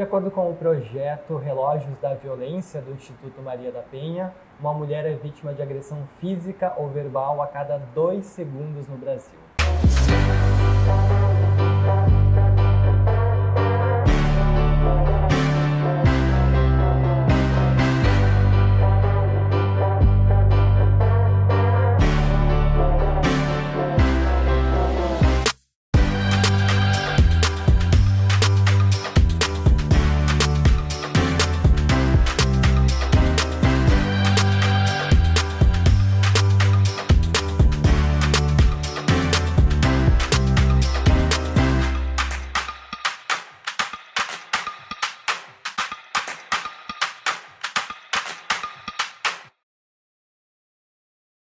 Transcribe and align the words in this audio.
De 0.00 0.04
acordo 0.04 0.30
com 0.30 0.50
o 0.50 0.54
projeto 0.54 1.36
Relógios 1.36 1.98
da 1.98 2.14
Violência 2.14 2.80
do 2.80 2.92
Instituto 2.92 3.42
Maria 3.42 3.70
da 3.70 3.82
Penha, 3.82 4.32
uma 4.58 4.72
mulher 4.72 5.04
é 5.04 5.12
vítima 5.12 5.52
de 5.52 5.60
agressão 5.60 5.98
física 6.18 6.72
ou 6.78 6.88
verbal 6.88 7.42
a 7.42 7.46
cada 7.46 7.76
dois 7.94 8.24
segundos 8.24 8.88
no 8.88 8.96
Brasil. 8.96 9.38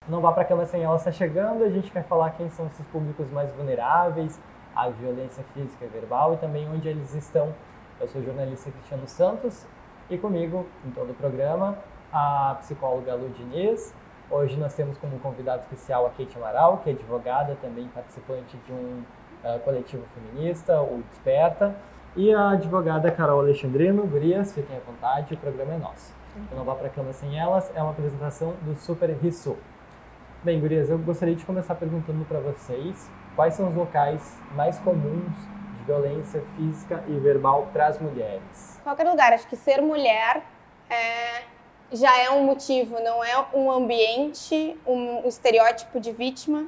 Não 0.06 0.20
vá 0.20 0.32
para 0.32 0.42
a 0.42 0.44
cama 0.44 0.66
sem 0.66 0.82
ela 0.82 0.96
está 0.96 1.10
chegando. 1.10 1.64
A 1.64 1.70
gente 1.70 1.90
quer 1.90 2.04
falar 2.04 2.30
quem 2.32 2.50
são 2.50 2.66
esses 2.66 2.86
públicos 2.88 3.30
mais 3.30 3.50
vulneráveis 3.52 4.38
à 4.76 4.90
violência 4.90 5.42
física 5.54 5.82
e 5.82 5.88
verbal 5.88 6.34
e 6.34 6.36
também 6.36 6.68
onde 6.68 6.86
eles 6.86 7.14
estão. 7.14 7.54
Eu 7.98 8.06
sou 8.06 8.20
o 8.20 8.24
jornalista 8.24 8.70
Cristiano 8.70 9.08
Santos 9.08 9.66
e 10.10 10.18
comigo, 10.18 10.66
em 10.84 10.90
todo 10.90 11.12
o 11.12 11.14
programa, 11.14 11.78
a 12.12 12.56
psicóloga 12.60 13.14
Lu 13.14 13.30
Diniz. 13.30 13.94
Hoje 14.30 14.58
nós 14.58 14.74
temos 14.74 14.98
como 14.98 15.18
convidado 15.20 15.62
especial 15.62 16.04
a 16.04 16.10
Kate 16.10 16.36
Amaral, 16.36 16.78
que 16.78 16.90
é 16.90 16.92
advogada, 16.92 17.56
também 17.62 17.88
participante 17.88 18.58
de 18.58 18.72
um 18.72 19.02
uh, 19.42 19.58
coletivo 19.60 20.04
feminista, 20.14 20.82
o 20.82 21.02
Desperta, 21.08 21.74
e 22.14 22.34
a 22.34 22.50
advogada 22.50 23.10
Carol 23.10 23.40
Alexandrino. 23.40 24.06
Gurias, 24.06 24.52
fiquem 24.52 24.76
à 24.76 24.80
vontade, 24.80 25.32
o 25.32 25.36
programa 25.38 25.74
é 25.74 25.78
nosso. 25.78 26.12
Eu 26.50 26.58
não 26.58 26.64
vá 26.64 26.74
para 26.74 26.88
a 26.88 26.90
cama 26.90 27.12
sem 27.14 27.38
elas, 27.38 27.72
é 27.74 27.80
uma 27.80 27.92
apresentação 27.92 28.54
do 28.62 28.74
Super 28.74 29.10
Rissu. 29.10 29.56
Bem, 30.44 30.60
gurias, 30.60 30.90
eu 30.90 30.98
gostaria 30.98 31.34
de 31.34 31.42
começar 31.42 31.74
perguntando 31.74 32.22
para 32.26 32.38
vocês 32.38 33.10
quais 33.34 33.54
são 33.54 33.66
os 33.66 33.74
locais 33.74 34.20
mais 34.54 34.78
comuns 34.78 35.34
de 35.78 35.84
violência 35.84 36.44
física 36.54 37.02
e 37.08 37.12
verbal 37.18 37.70
para 37.72 37.86
as 37.86 37.98
mulheres. 37.98 38.78
Qualquer 38.84 39.08
lugar, 39.08 39.32
acho 39.32 39.48
que 39.48 39.56
ser 39.56 39.80
mulher 39.80 40.42
é, 40.90 41.44
já 41.90 42.14
é 42.18 42.28
um 42.28 42.44
motivo, 42.44 43.00
não 43.00 43.24
é 43.24 43.42
um 43.54 43.72
ambiente, 43.72 44.78
um, 44.86 45.26
estereótipo 45.26 45.98
de 45.98 46.12
vítima, 46.12 46.66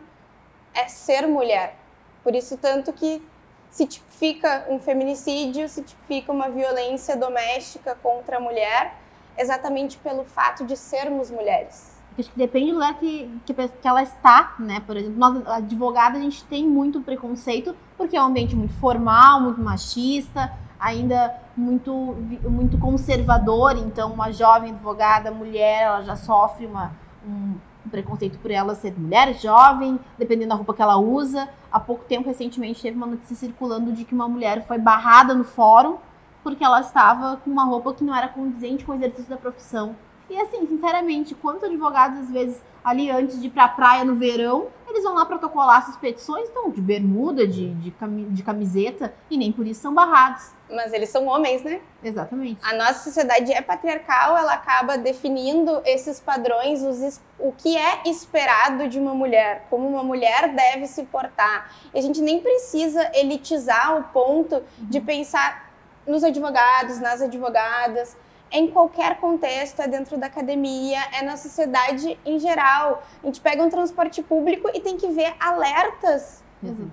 é 0.73 0.89
ser 0.89 1.27
mulher. 1.29 1.77
Por 2.25 2.35
isso, 2.35 2.57
tanto 2.57 2.95
que 2.95 3.23
se 3.71 3.87
tipifica 3.87 4.65
um 4.71 4.81
feminicídio, 4.81 5.69
se 5.69 5.83
tipifica 5.83 6.33
uma 6.33 6.49
violência 6.49 7.15
doméstica 7.15 7.95
contra 8.03 8.39
a 8.39 8.41
mulher, 8.41 8.95
exatamente 9.37 9.99
pelo 9.99 10.25
fato 10.25 10.65
de 10.65 10.79
sermos 10.79 11.31
mulheres. 11.31 11.96
Acho 12.19 12.31
que 12.31 12.39
depende 12.39 12.69
do 12.71 12.75
lugar 12.75 12.95
que, 12.99 13.31
que, 13.45 13.53
que, 13.53 13.89
ela 13.89 14.03
está, 14.03 14.55
né? 14.59 14.81
Por 14.81 14.97
exemplo, 14.97 15.19
nós, 15.19 15.47
advogada, 15.47 16.17
a 16.17 16.21
gente 16.21 16.43
tem 16.45 16.67
muito 16.67 17.01
preconceito, 17.01 17.77
porque 17.97 18.17
é 18.17 18.23
um 18.23 18.27
ambiente 18.27 18.57
muito 18.57 18.73
formal, 18.75 19.41
muito 19.41 19.61
machista, 19.61 20.51
ainda 20.81 21.35
muito, 21.57 22.17
muito 22.45 22.79
conservador. 22.79 23.77
Então, 23.77 24.13
uma 24.13 24.33
jovem 24.33 24.73
advogada, 24.73 25.31
mulher, 25.31 25.83
ela 25.83 26.03
já 26.03 26.17
sofre 26.17 26.67
uma, 26.67 26.93
um 27.27 27.55
preconceito 27.91 28.39
por 28.39 28.51
ela 28.51 28.75
ser 28.75 28.99
mulher, 28.99 29.35
jovem, 29.35 30.01
dependendo 30.19 30.49
da 30.49 30.55
roupa 30.55 30.73
que 30.73 30.83
ela 30.83 30.97
usa. 30.97 31.49
Há 31.71 31.79
pouco 31.79 32.05
tempo, 32.05 32.29
recentemente, 32.29 32.81
teve 32.81 32.97
uma 32.97 33.07
notícia 33.07 33.37
circulando 33.37 33.93
de 33.93 34.05
que 34.05 34.15
uma 34.15 34.27
mulher 34.27 34.67
foi 34.67 34.79
barrada 34.79 35.35
no 35.35 35.45
fórum 35.45 35.99
porque 36.47 36.63
ela 36.63 36.81
estava 36.81 37.39
com 37.39 37.51
uma 37.51 37.65
roupa 37.65 37.93
que 37.93 38.05
não 38.05 38.15
era 38.15 38.29
condizente 38.29 38.85
com 38.85 38.93
o 38.93 38.95
exercício 38.95 39.29
da 39.29 39.37
profissão. 39.37 39.97
E 40.29 40.41
assim, 40.41 40.67
sinceramente, 40.67 41.35
quantos 41.35 41.65
advogados, 41.65 42.21
às 42.21 42.31
vezes, 42.31 42.63
ali 42.85 43.11
antes 43.11 43.41
de 43.41 43.47
ir 43.47 43.51
pra 43.51 43.69
praia 43.69 44.05
no 44.05 44.17
verão, 44.17 44.69
eles 44.89 45.05
vão 45.05 45.15
lá 45.15 45.27
protocolar 45.27 45.83
essas 45.83 45.97
petições, 45.97 46.49
então, 46.49 46.71
de 46.71 46.81
bermuda, 46.81 47.47
de, 47.47 47.75
de, 47.75 47.93
de 48.31 48.43
camiseta, 48.43 49.15
e 49.31 49.37
nem 49.37 49.53
por 49.53 49.67
isso 49.67 49.81
são 49.81 49.95
barrados. 49.95 50.51
Mas 50.71 50.93
eles 50.93 51.11
são 51.11 51.27
homens, 51.27 51.63
né? 51.63 51.81
Exatamente. 52.03 52.61
A 52.65 52.75
nossa 52.75 53.05
sociedade 53.05 53.53
é 53.53 53.61
patriarcal, 53.61 54.37
ela 54.37 54.55
acaba 54.55 54.97
definindo 54.97 55.81
esses 55.85 56.19
padrões, 56.19 56.83
os, 56.83 57.21
o 57.39 57.53
que 57.53 57.77
é 57.77 58.03
esperado 58.07 58.89
de 58.89 58.99
uma 58.99 59.15
mulher, 59.15 59.67
como 59.71 59.87
uma 59.89 60.03
mulher 60.03 60.55
deve 60.55 60.87
se 60.87 61.05
portar. 61.05 61.71
E 61.95 61.99
a 61.99 62.03
gente 62.03 62.21
nem 62.21 62.41
precisa 62.41 63.11
elitizar 63.15 63.97
o 63.97 64.05
ponto 64.05 64.63
de 64.79 65.01
pensar 65.01 65.71
nos 66.07 66.23
advogados, 66.25 67.01
nas 67.01 67.21
advogadas, 67.21 68.17
em 68.51 68.69
qualquer 68.69 69.19
contexto, 69.19 69.81
é 69.81 69.89
dentro 69.89 70.17
da 70.17 70.27
academia, 70.27 70.99
é 71.13 71.23
na 71.23 71.37
sociedade 71.37 72.19
em 72.25 72.39
geral. 72.39 73.03
A 73.23 73.27
gente 73.27 73.41
pega 73.41 73.63
um 73.63 73.69
transporte 73.69 74.23
público 74.23 74.71
e 74.73 74.81
tem 74.81 74.97
que 74.97 75.09
ver 75.09 75.35
alertas 75.41 76.43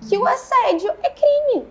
que 0.08 0.16
o 0.16 0.26
assédio 0.26 0.90
é 1.02 1.10
crime. 1.10 1.66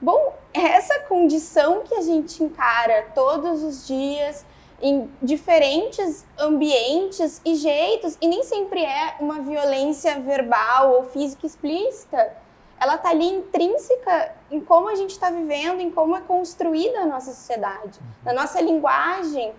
Bom, 0.00 0.34
essa 0.54 1.00
condição 1.00 1.82
que 1.82 1.94
a 1.94 2.00
gente 2.00 2.42
encara 2.42 3.10
todos 3.14 3.62
os 3.62 3.86
dias 3.86 4.46
em 4.80 5.10
diferentes 5.20 6.24
ambientes 6.38 7.40
e 7.44 7.54
jeitos, 7.54 8.16
e 8.20 8.26
nem 8.26 8.42
sempre 8.42 8.82
é 8.82 9.16
uma 9.20 9.40
violência 9.40 10.18
verbal 10.20 10.94
ou 10.94 11.04
física 11.04 11.46
explícita 11.46 12.34
ela 12.80 12.94
está 12.94 13.10
ali 13.10 13.26
intrínseca 13.26 14.32
em 14.50 14.60
como 14.60 14.88
a 14.88 14.94
gente 14.94 15.10
está 15.10 15.30
vivendo, 15.30 15.80
em 15.80 15.90
como 15.90 16.16
é 16.16 16.20
construída 16.20 17.00
a 17.00 17.06
nossa 17.06 17.32
sociedade, 17.32 18.00
uhum. 18.00 18.06
na 18.24 18.32
nossa 18.32 18.60
linguagem, 18.60 19.52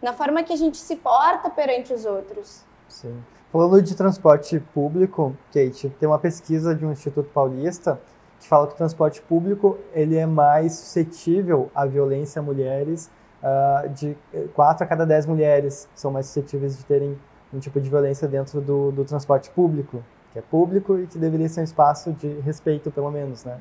na 0.00 0.12
forma 0.12 0.42
que 0.44 0.52
a 0.52 0.56
gente 0.56 0.76
se 0.76 0.94
porta 0.96 1.50
perante 1.50 1.92
os 1.92 2.04
outros. 2.04 2.64
Sim. 2.88 3.22
Falando 3.50 3.82
de 3.82 3.96
transporte 3.96 4.60
público, 4.72 5.34
Kate, 5.52 5.88
tem 5.98 6.08
uma 6.08 6.18
pesquisa 6.18 6.74
de 6.74 6.86
um 6.86 6.92
Instituto 6.92 7.28
Paulista 7.30 8.00
que 8.38 8.46
fala 8.46 8.68
que 8.68 8.74
o 8.74 8.76
transporte 8.76 9.20
público 9.22 9.78
ele 9.92 10.16
é 10.16 10.26
mais 10.26 10.74
suscetível 10.74 11.70
à 11.74 11.84
violência 11.84 12.38
a 12.38 12.42
mulheres, 12.42 13.10
uh, 13.42 13.88
de 13.88 14.16
4 14.54 14.84
a 14.84 14.86
cada 14.86 15.04
10 15.04 15.26
mulheres 15.26 15.88
são 15.94 16.10
mais 16.10 16.26
suscetíveis 16.26 16.76
de 16.76 16.84
terem 16.84 17.18
um 17.52 17.58
tipo 17.58 17.80
de 17.80 17.88
violência 17.88 18.28
dentro 18.28 18.60
do, 18.60 18.92
do 18.92 19.04
transporte 19.04 19.50
público 19.50 20.04
que 20.38 20.40
é 20.40 20.42
público 20.42 20.98
e 20.98 21.06
que 21.06 21.18
deveria 21.18 21.48
ser 21.48 21.60
um 21.60 21.64
espaço 21.64 22.12
de 22.12 22.40
respeito, 22.40 22.90
pelo 22.90 23.10
menos, 23.10 23.44
né? 23.44 23.58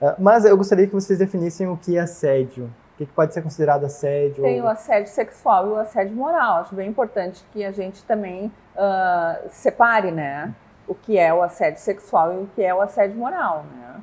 Uh, 0.00 0.14
mas 0.18 0.44
eu 0.44 0.56
gostaria 0.56 0.86
que 0.86 0.94
vocês 0.94 1.18
definissem 1.18 1.68
o 1.68 1.76
que 1.76 1.96
é 1.96 2.00
assédio. 2.00 2.72
O 2.94 2.98
que, 2.98 3.06
pode 3.06 3.34
ser 3.34 3.42
considerado 3.42 3.84
assédio? 3.84 4.42
Tem 4.42 4.60
ou... 4.60 4.66
o 4.66 4.70
assédio 4.70 5.10
sexual 5.10 5.66
e 5.66 5.70
o 5.70 5.76
assédio 5.76 6.14
moral. 6.14 6.60
Acho 6.60 6.74
bem 6.74 6.88
importante 6.88 7.44
que 7.52 7.64
a 7.64 7.72
gente 7.72 8.04
também 8.04 8.52
uh, 8.76 9.48
separe, 9.50 10.10
né? 10.10 10.54
O 10.86 10.94
que 10.94 11.18
é 11.18 11.32
o 11.32 11.42
assédio 11.42 11.80
sexual 11.80 12.32
e 12.34 12.36
o 12.38 12.46
que 12.54 12.62
é 12.62 12.74
o 12.74 12.80
assédio 12.80 13.16
moral, 13.16 13.64
né? 13.74 14.02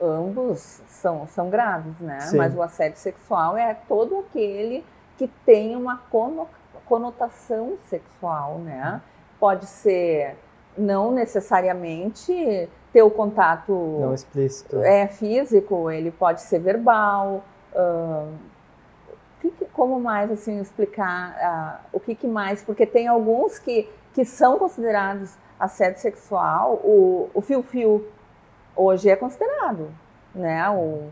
Ambos 0.00 0.80
são, 0.88 1.28
são 1.28 1.50
graves, 1.50 2.00
né? 2.00 2.20
Sim. 2.20 2.38
Mas 2.38 2.54
o 2.54 2.62
assédio 2.62 2.98
sexual 2.98 3.56
é 3.56 3.74
todo 3.86 4.18
aquele 4.18 4.84
que 5.16 5.28
tem 5.44 5.76
uma 5.76 6.00
conotação 6.86 7.74
sexual, 7.88 8.58
né? 8.58 9.00
Pode 9.38 9.66
ser 9.66 10.36
não 10.76 11.12
necessariamente 11.12 12.68
ter 12.92 13.02
o 13.02 13.10
contato 13.10 13.72
não 13.72 14.14
explícito. 14.14 14.78
é 14.82 15.06
físico 15.06 15.90
ele 15.90 16.10
pode 16.10 16.42
ser 16.42 16.58
verbal 16.58 17.44
uh, 17.74 18.32
que, 19.40 19.50
que, 19.50 19.64
como 19.66 20.00
mais 20.00 20.30
assim 20.30 20.60
explicar 20.60 21.80
uh, 21.92 21.96
o 21.96 22.00
que, 22.00 22.14
que 22.14 22.26
mais? 22.26 22.62
Porque 22.62 22.86
tem 22.86 23.08
alguns 23.08 23.58
que 23.58 23.88
que 24.14 24.24
são 24.26 24.58
considerados 24.58 25.34
assédio 25.58 26.00
sexual 26.00 26.74
o, 26.84 27.30
o 27.32 27.40
fio 27.40 27.62
fio 27.62 28.06
hoje 28.76 29.08
é 29.08 29.16
considerado 29.16 29.88
né 30.34 30.68
o 30.70 31.10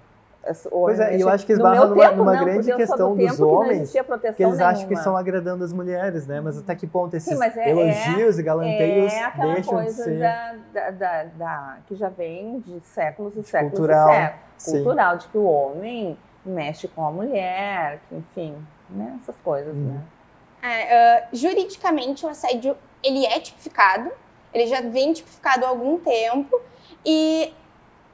Pois 0.70 0.98
é, 0.98 1.22
eu 1.22 1.28
acho 1.28 1.44
que 1.44 1.52
esbarra 1.52 1.84
numa, 1.84 2.02
tempo, 2.02 2.16
numa 2.16 2.32
não, 2.34 2.44
grande 2.44 2.74
questão 2.74 3.14
do 3.14 3.26
dos 3.26 3.40
homens, 3.40 3.92
que, 3.92 4.02
que 4.34 4.42
eles 4.42 4.58
acham 4.58 4.88
que 4.88 4.94
estão 4.94 5.14
agradando 5.14 5.62
as 5.62 5.72
mulheres, 5.72 6.26
né? 6.26 6.40
Mas 6.40 6.56
até 6.56 6.74
que 6.74 6.86
ponto 6.86 7.14
esses 7.14 7.38
Sim, 7.38 7.44
é, 7.44 7.70
elogios 7.70 8.38
é, 8.38 8.40
e 8.40 8.42
galanteios 8.42 9.12
é 9.12 9.22
aquela 9.22 9.54
deixam 9.54 9.74
coisa 9.74 9.90
de 9.90 10.02
ser... 10.02 10.18
Da, 10.18 10.90
da, 10.90 11.24
da, 11.24 11.78
que 11.86 11.94
já 11.94 12.08
vem 12.08 12.60
de 12.60 12.80
séculos 12.80 13.36
e 13.36 13.42
séculos 13.42 13.78
Cultural, 13.78 14.08
e 14.08 14.12
séculos. 14.12 14.40
Sim. 14.56 14.72
Cultural, 14.72 15.16
de 15.18 15.28
que 15.28 15.38
o 15.38 15.44
homem 15.44 16.18
mexe 16.44 16.88
com 16.88 17.06
a 17.06 17.12
mulher, 17.12 18.00
que, 18.08 18.16
enfim, 18.16 18.56
né? 18.88 19.18
essas 19.22 19.36
coisas, 19.44 19.74
hum. 19.74 19.92
né? 19.92 20.00
É, 20.62 21.26
uh, 21.32 21.36
juridicamente, 21.36 22.24
o 22.24 22.28
assédio, 22.28 22.76
ele 23.02 23.24
é 23.26 23.38
tipificado, 23.40 24.10
ele 24.52 24.66
já 24.66 24.80
vem 24.80 25.12
tipificado 25.12 25.64
há 25.64 25.68
algum 25.68 25.98
tempo, 25.98 26.60
e 27.04 27.52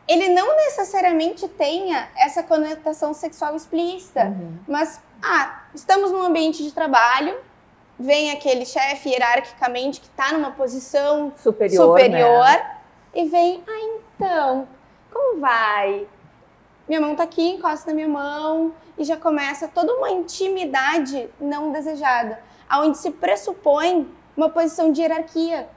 ele 0.08 0.28
não 0.28 0.54
necessariamente 0.56 1.48
tenha 1.48 2.08
essa 2.16 2.42
conotação 2.42 3.12
sexual 3.14 3.56
explícita, 3.56 4.24
Uhum. 4.26 4.58
mas 4.68 5.00
ah, 5.22 5.62
estamos 5.74 6.12
num 6.12 6.22
ambiente 6.22 6.62
de 6.62 6.72
trabalho, 6.72 7.36
vem 7.98 8.30
aquele 8.30 8.64
chefe 8.66 9.08
hierarquicamente 9.10 10.00
que 10.00 10.06
está 10.06 10.32
numa 10.32 10.50
posição 10.52 11.32
Superior, 11.36 11.86
superior 11.86 12.44
né? 12.44 12.76
e 13.14 13.24
vem, 13.28 13.64
ah, 13.66 13.98
então, 14.16 14.68
como 15.12 15.40
vai? 15.40 16.06
Minha 16.88 17.00
mão 17.00 17.16
tá 17.16 17.24
aqui, 17.24 17.42
encosta 17.54 17.90
na 17.90 17.94
minha 17.94 18.08
mão 18.08 18.72
e 18.96 19.02
já 19.04 19.16
começa 19.16 19.66
toda 19.66 19.92
uma 19.94 20.10
intimidade 20.10 21.28
não 21.40 21.72
desejada, 21.72 22.38
aonde 22.68 22.98
se 22.98 23.10
pressupõe 23.10 24.08
uma 24.36 24.50
posição 24.50 24.92
de 24.92 25.00
hierarquia. 25.02 25.68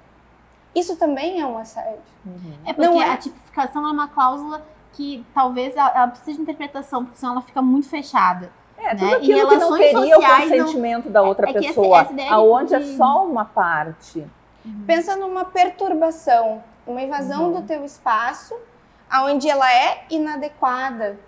Isso 0.80 0.96
também 0.96 1.40
é 1.42 1.46
um 1.46 1.58
assédio. 1.58 2.00
Uhum. 2.26 2.54
É 2.66 2.74
porque 2.74 2.90
Não 2.90 3.02
é? 3.02 3.10
a 3.12 3.18
tipificação 3.18 3.88
é 3.88 3.92
uma 3.92 4.08
cláusula 4.08 4.66
que 4.94 5.26
talvez 5.34 5.76
ela, 5.76 5.92
ela 5.96 6.08
precise 6.08 6.38
de 6.38 6.42
interpretação, 6.44 7.04
porque 7.06 7.18
senão 7.20 7.34
ela 7.34 7.42
fica 7.42 7.62
muito 7.62 7.88
fechada. 7.90 8.52
É, 8.78 8.90
tudo 8.96 9.02
Né? 9.06 9.12
E 9.12 9.16
aquilo 9.16 9.50
que 9.50 9.56
não 9.58 9.78
teria 9.78 10.00
o 10.00 10.14
sociais 10.14 10.50
não- 10.52 10.58
consentimento 10.60 11.10
da 11.10 11.22
outra 11.22 11.50
é 11.50 11.52
que 11.54 11.58
essa- 11.60 11.68
pessoa, 11.68 12.04
de- 12.06 12.22
aonde 12.28 12.76
é 12.76 12.82
só 12.96 13.26
uma 13.26 13.44
parte. 13.46 14.26
Pensa 14.86 15.16
numa 15.16 15.46
perturbação, 15.46 16.64
uma 16.88 17.02
invasão 17.02 17.46
Uhum. 17.48 17.62
do 17.62 17.68
teu 17.68 17.84
espaço, 17.84 18.56
aonde 19.10 19.50
ela 19.50 19.70
é 19.72 20.04
inadequada. 20.10 21.20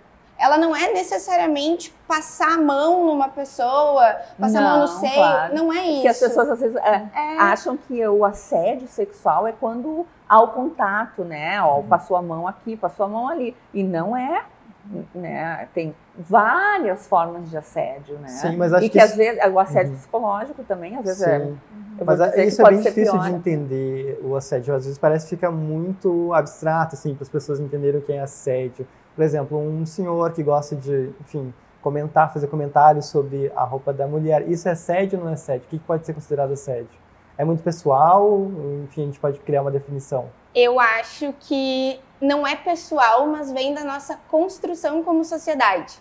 Ela 0.42 0.58
não 0.58 0.74
é 0.74 0.92
necessariamente 0.92 1.94
passar 2.08 2.54
a 2.54 2.58
mão 2.58 3.06
numa 3.06 3.28
pessoa, 3.28 4.16
passar 4.40 4.58
a 4.58 4.62
mão 4.62 4.72
no 4.80 4.92
Não, 4.92 5.00
seio. 5.00 5.14
claro. 5.14 5.54
Não 5.54 5.72
é 5.72 5.82
isso. 5.86 5.92
Porque 5.94 6.08
as 6.08 6.18
pessoas 6.18 6.50
às 6.50 6.60
vezes 6.60 6.76
é, 6.78 7.02
É. 7.14 7.36
acham 7.38 7.76
que 7.76 8.04
o 8.08 8.24
assédio 8.24 8.88
sexual 8.88 9.46
é 9.46 9.52
quando 9.52 10.04
há 10.28 10.42
o 10.42 10.48
contato, 10.48 11.22
né? 11.22 11.62
Ó, 11.62 11.82
passou 11.82 12.16
a 12.16 12.22
mão 12.22 12.48
aqui, 12.48 12.76
passou 12.76 13.06
a 13.06 13.08
mão 13.08 13.28
ali. 13.28 13.56
E 13.72 13.84
não 13.84 14.16
é, 14.16 14.42
né? 15.14 15.68
Tem 15.72 15.94
várias 16.18 17.06
formas 17.06 17.48
de 17.48 17.56
assédio, 17.56 18.18
né? 18.18 18.26
Sim, 18.28 18.56
mas 18.56 18.72
acho 18.72 18.84
e 18.86 18.88
que 18.90 18.98
que, 18.98 19.04
isso- 19.04 19.12
às 19.12 19.16
vezes 19.16 19.40
o 19.52 19.58
assédio 19.60 19.92
Uhum. 19.92 19.98
psicológico 19.98 20.64
também, 20.64 20.96
às 20.96 21.04
vezes 21.04 21.22
é. 21.22 21.38
Sim. 21.38 21.58
eu 22.00 22.04
vou 22.04 22.16
Mas 22.16 22.34
que 22.34 22.42
isso 22.42 22.62
é 22.62 22.68
bem 22.68 22.78
difícil 22.80 23.12
pior, 23.12 23.24
de 23.26 23.30
né? 23.30 23.36
entender 23.38 24.20
o 24.24 24.34
assédio. 24.34 24.74
Às 24.74 24.84
vezes 24.86 24.98
parece 24.98 25.26
que 25.26 25.36
fica 25.36 25.50
muito 25.52 26.32
abstrato, 26.34 26.96
assim, 26.96 27.14
para 27.14 27.22
as 27.22 27.28
pessoas 27.28 27.60
entenderem 27.60 28.00
o 28.00 28.02
que 28.02 28.12
é 28.12 28.20
assédio. 28.20 28.86
Por 29.14 29.22
exemplo, 29.22 29.58
um 29.58 29.84
senhor 29.84 30.32
que 30.32 30.42
gosta 30.42 30.74
de, 30.74 31.10
enfim, 31.20 31.52
comentar, 31.82 32.32
fazer 32.32 32.46
comentários 32.46 33.06
sobre 33.06 33.52
a 33.54 33.64
roupa 33.64 33.92
da 33.92 34.06
mulher. 34.06 34.48
Isso 34.48 34.68
é 34.68 34.72
assédio 34.72 35.18
ou 35.18 35.24
não 35.24 35.30
é 35.30 35.34
assédio? 35.34 35.66
O 35.66 35.68
que 35.68 35.78
pode 35.78 36.06
ser 36.06 36.14
considerado 36.14 36.52
assédio? 36.52 36.88
É 37.36 37.44
muito 37.44 37.62
pessoal? 37.62 38.46
Enfim, 38.84 39.02
a 39.02 39.06
gente 39.06 39.18
pode 39.18 39.38
criar 39.40 39.62
uma 39.62 39.70
definição. 39.70 40.30
Eu 40.54 40.78
acho 40.78 41.34
que 41.40 41.98
não 42.20 42.46
é 42.46 42.54
pessoal, 42.54 43.26
mas 43.26 43.50
vem 43.50 43.74
da 43.74 43.84
nossa 43.84 44.18
construção 44.30 45.02
como 45.02 45.24
sociedade. 45.24 45.98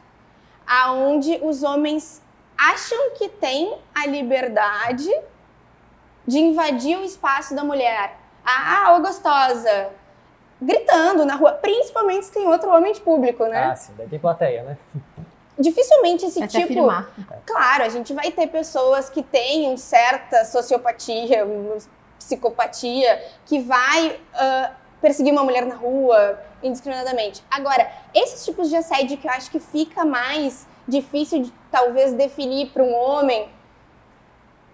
Aonde 0.68 1.40
os 1.42 1.63
homens 1.63 2.22
acham 2.58 3.12
que 3.16 3.28
têm 3.28 3.78
a 3.96 4.06
liberdade 4.06 5.10
de 6.28 6.38
invadir 6.38 6.98
o 6.98 7.04
espaço 7.04 7.56
da 7.56 7.63
mulher. 7.63 8.18
Ah, 8.46 8.96
ô 8.96 9.02
gostosa! 9.02 9.90
Gritando 10.62 11.25
na 11.25 11.36
rua, 11.36 11.54
principalmente 11.54 12.25
se 12.25 12.31
tem 12.31 12.48
outro 12.48 12.69
homem 12.69 12.94
de 12.94 13.02
público, 13.02 13.46
né? 13.46 13.72
Ah, 13.72 13.75
sim, 13.75 13.94
daí 13.98 14.08
tem 14.08 14.19
plateia, 14.19 14.63
né? 14.63 14.78
Dificilmente 15.58 16.25
esse 16.25 16.40
Pra 16.40 16.48
se 16.48 16.68
tipo. 16.68 16.88
Claro, 17.46 17.84
a 17.84 17.90
gente 17.90 18.13
vai 18.13 18.31
ter 18.31 18.48
pessoas 18.48 19.10
que 19.10 19.24
têm 19.24 19.75
certa 19.78 20.46
sociopatia, 20.46 21.46
uma 21.46 21.78
psicopatia, 22.18 23.24
que 23.46 23.60
vai 23.60 24.19
ah, 24.34 24.72
perseguir 25.02 25.34
uma 25.34 25.44
mulher 25.44 25.66
na 25.66 25.75
rua 25.75 26.40
indiscriminadamente. 26.62 27.44
Agora, 27.50 27.92
esses 28.13 28.46
tipos 28.46 28.69
de 28.69 28.75
assédio 28.75 29.18
que 29.18 29.28
eu 29.28 29.31
acho 29.31 29.50
que 29.50 29.60
fica 29.60 30.06
mais 30.06 30.68
difícil 30.88 31.42
de 31.42 31.54
talvez 31.72 32.13
definir 32.13 32.69
para 32.69 32.84
um 32.84 32.94
homem, 32.94 33.50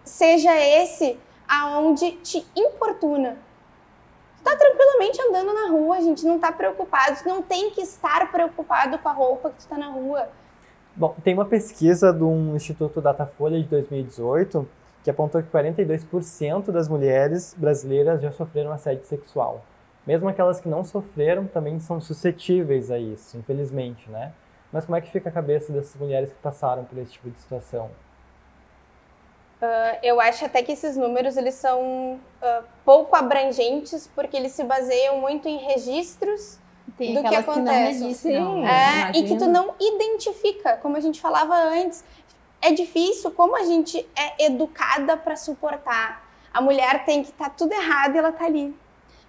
seja 0.03 0.53
esse 0.59 1.17
aonde 1.47 2.11
te 2.17 2.45
importuna. 2.55 3.37
Tá 4.47 4.55
tranquilamente 4.55 5.21
andando 5.21 5.53
na 5.53 5.69
rua, 5.69 5.97
a 5.97 6.01
gente 6.01 6.25
não 6.25 6.39
tá 6.39 6.53
preocupado, 6.53 7.17
não 7.25 7.41
tem 7.41 7.69
que 7.69 7.81
estar 7.81 8.31
preocupado 8.31 8.97
com 8.97 9.09
a 9.09 9.11
roupa 9.11 9.49
que 9.49 9.57
tu 9.57 9.67
tá 9.67 9.77
na 9.77 9.87
rua. 9.87 10.29
Bom, 10.95 11.13
tem 11.21 11.33
uma 11.33 11.43
pesquisa 11.43 12.13
do 12.13 12.31
Instituto 12.55 13.01
Datafolha 13.01 13.61
de 13.61 13.67
2018 13.67 14.65
que 15.03 15.09
apontou 15.09 15.43
que 15.43 15.49
42% 15.49 16.71
das 16.71 16.87
mulheres 16.87 17.53
brasileiras 17.57 18.21
já 18.21 18.31
sofreram 18.31 18.71
assédio 18.71 19.03
sexual. 19.03 19.65
Mesmo 20.05 20.29
aquelas 20.29 20.61
que 20.61 20.69
não 20.69 20.81
sofreram 20.85 21.45
também 21.45 21.77
são 21.81 21.99
suscetíveis 21.99 22.89
a 22.89 22.97
isso, 22.97 23.35
infelizmente, 23.35 24.09
né? 24.09 24.31
Mas 24.71 24.85
como 24.85 24.95
é 24.95 25.01
que 25.01 25.11
fica 25.11 25.27
a 25.27 25.31
cabeça 25.31 25.73
dessas 25.73 25.99
mulheres 25.99 26.31
que 26.31 26.39
passaram 26.39 26.85
por 26.85 26.97
esse 26.99 27.11
tipo 27.11 27.29
de 27.29 27.37
situação? 27.37 27.89
Eu 30.03 30.21
acho 30.21 30.45
até 30.45 30.61
que 30.61 30.71
esses 30.71 30.95
números 30.95 31.35
eles 31.35 31.55
são 31.55 32.19
ah, 32.41 32.61
pouco 32.85 33.15
abrangentes 33.15 34.09
porque 34.13 34.37
eles 34.37 34.51
se 34.51 34.63
baseiam 34.63 35.19
muito 35.19 35.47
em 35.47 35.57
registros 35.57 36.59
Tem 36.97 37.15
do 37.15 37.21
que 37.21 37.27
aquelas 37.27 37.45
que, 37.45 37.59
não 37.61 37.71
acontece. 37.71 38.03
registram. 38.03 38.53
Sim. 38.53 38.61
né? 38.61 39.11
é, 39.13 39.17
e 39.17 39.23
que 39.23 39.37
tu 39.37 39.47
não 39.47 39.73
identifica, 39.79 40.77
como 40.77 40.95
a 40.95 40.99
gente 40.99 41.19
falava 41.19 41.55
antes. 41.55 42.03
É 42.61 42.71
difícil, 42.71 43.31
como 43.31 43.55
a 43.55 43.63
gente 43.63 44.07
é 44.15 44.45
educada 44.45 45.15
para 45.17 45.35
suportar. 45.35 46.27
A 46.53 46.61
mulher 46.61 47.05
tem 47.05 47.23
que 47.23 47.29
estar 47.29 47.49
tudo 47.51 47.71
errado 47.73 48.15
e 48.15 48.17
ela 48.17 48.31
tá 48.31 48.45
ali. 48.45 48.75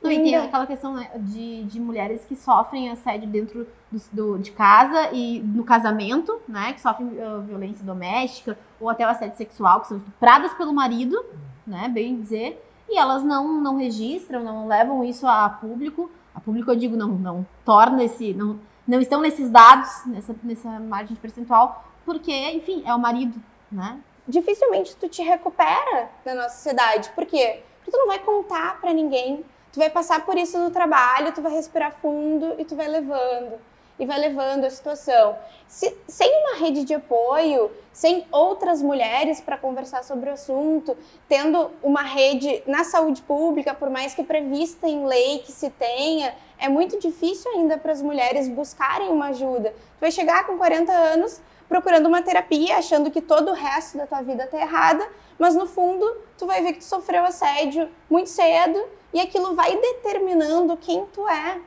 Não, 0.02 0.10
e 0.10 0.22
tem 0.22 0.36
aquela 0.36 0.66
questão 0.66 0.94
né, 0.94 1.10
de, 1.16 1.64
de 1.64 1.80
mulheres 1.80 2.24
que 2.24 2.36
sofrem 2.36 2.88
assédio 2.90 3.28
dentro 3.28 3.66
do, 3.90 4.00
do- 4.12 4.38
de 4.38 4.52
casa 4.52 5.10
e 5.12 5.40
no 5.40 5.64
casamento, 5.64 6.40
né? 6.48 6.72
Que 6.72 6.80
sofrem 6.80 7.10
ah, 7.20 7.38
violência 7.38 7.84
doméstica 7.84 8.56
ou 8.80 8.88
até 8.88 9.04
o 9.04 9.08
assédio 9.10 9.36
sexual, 9.36 9.80
que 9.80 9.88
são 9.88 9.96
estupradas 9.96 10.52
pelo 10.54 10.72
marido, 10.72 11.20
né? 11.66 11.88
Bem 11.88 12.20
dizer. 12.20 12.64
E 12.88 12.96
elas 12.96 13.22
não, 13.24 13.60
não 13.60 13.76
registram, 13.76 14.42
não 14.42 14.66
levam 14.68 15.02
isso 15.04 15.26
a 15.26 15.48
público. 15.50 16.10
A 16.34 16.40
público 16.40 16.70
eu 16.70 16.76
digo, 16.76 16.96
não, 16.96 17.08
não 17.08 17.46
torna 17.64 18.04
esse. 18.04 18.32
Não, 18.32 18.58
não 18.86 19.00
estão 19.00 19.20
nesses 19.20 19.50
dados, 19.50 19.90
nessa, 20.06 20.34
nessa 20.42 20.78
margem 20.80 21.14
de 21.14 21.20
percentual, 21.20 21.84
porque, 22.06 22.32
enfim, 22.52 22.82
é 22.86 22.94
o 22.94 22.98
marido, 22.98 23.38
né? 23.70 23.98
Dificilmente 24.26 24.94
tu 24.96 25.08
te 25.08 25.22
recupera 25.22 26.08
na 26.24 26.34
nossa 26.36 26.50
sociedade. 26.54 27.10
Por 27.10 27.26
quê? 27.26 27.62
Porque 27.78 27.90
tu 27.90 27.98
não 27.98 28.06
vai 28.06 28.18
contar 28.20 28.80
para 28.80 28.92
ninguém. 28.94 29.44
Tu 29.73 29.79
vai 29.79 29.91
passar 29.91 30.25
por 30.25 30.37
isso 30.37 30.59
no 30.59 30.70
trabalho, 30.70 31.32
tu 31.32 31.43
vai 31.43 31.53
respirar 31.53 31.93
fundo 32.00 32.55
e 32.59 32.65
tu 32.65 32.75
vai 32.75 32.88
levando. 32.88 33.55
E 33.99 34.06
vai 34.06 34.19
levando 34.19 34.65
a 34.65 34.70
situação. 34.70 35.37
Se- 35.67 35.97
sem 36.06 36.31
uma 36.43 36.56
rede 36.59 36.85
de 36.85 36.94
apoio, 36.94 37.70
sem 37.93 38.25
outras 38.31 38.81
mulheres 38.81 39.41
para 39.41 39.58
conversar 39.58 40.05
sobre 40.05 40.31
o 40.31 40.34
assunto, 40.34 40.96
tendo 41.29 41.70
uma 41.82 42.03
rede 42.03 42.63
na 42.65 42.84
saúde 42.84 43.20
pública, 43.22 43.75
por 43.75 43.91
mais 43.91 44.15
que 44.15 44.22
prevista 44.22 44.87
em 44.89 45.05
lei 45.05 45.41
que 45.41 45.51
se 45.51 45.69
tenha, 45.70 46.32
é 46.60 46.69
muito 46.69 46.98
difícil 47.01 47.51
ainda 47.53 47.77
para 47.77 47.91
as 47.91 48.01
mulheres 48.01 48.48
buscarem 48.48 49.08
uma 49.10 49.27
ajuda. 49.31 49.70
Tu 49.70 50.01
vai 50.01 50.13
chegar 50.13 50.46
com 50.46 50.56
40 50.56 50.93
anos 50.93 51.41
procurando 51.69 52.06
uma 52.06 52.22
terapia, 52.22 52.79
achando 52.79 53.10
que 53.10 53.20
todo 53.20 53.51
o 53.51 53.55
resto 53.55 53.98
da 53.98 54.06
tua 54.06 54.22
vida 54.22 54.46
tá 54.46 54.58
errada, 54.58 55.06
mas 55.39 55.55
no 55.55 55.67
fundo 55.67 56.05
tu 56.37 56.46
vai 56.46 56.63
ver 56.63 56.72
que 56.72 56.79
tu 56.79 56.84
sofreu 56.84 57.25
assédio 57.25 57.89
muito 58.08 58.31
cedo 58.31 58.82
e 59.13 59.20
aquilo 59.20 59.55
vai 59.55 59.77
determinando 59.77 60.77
quem 60.77 61.05
tu 61.06 61.29
é. 61.29 61.60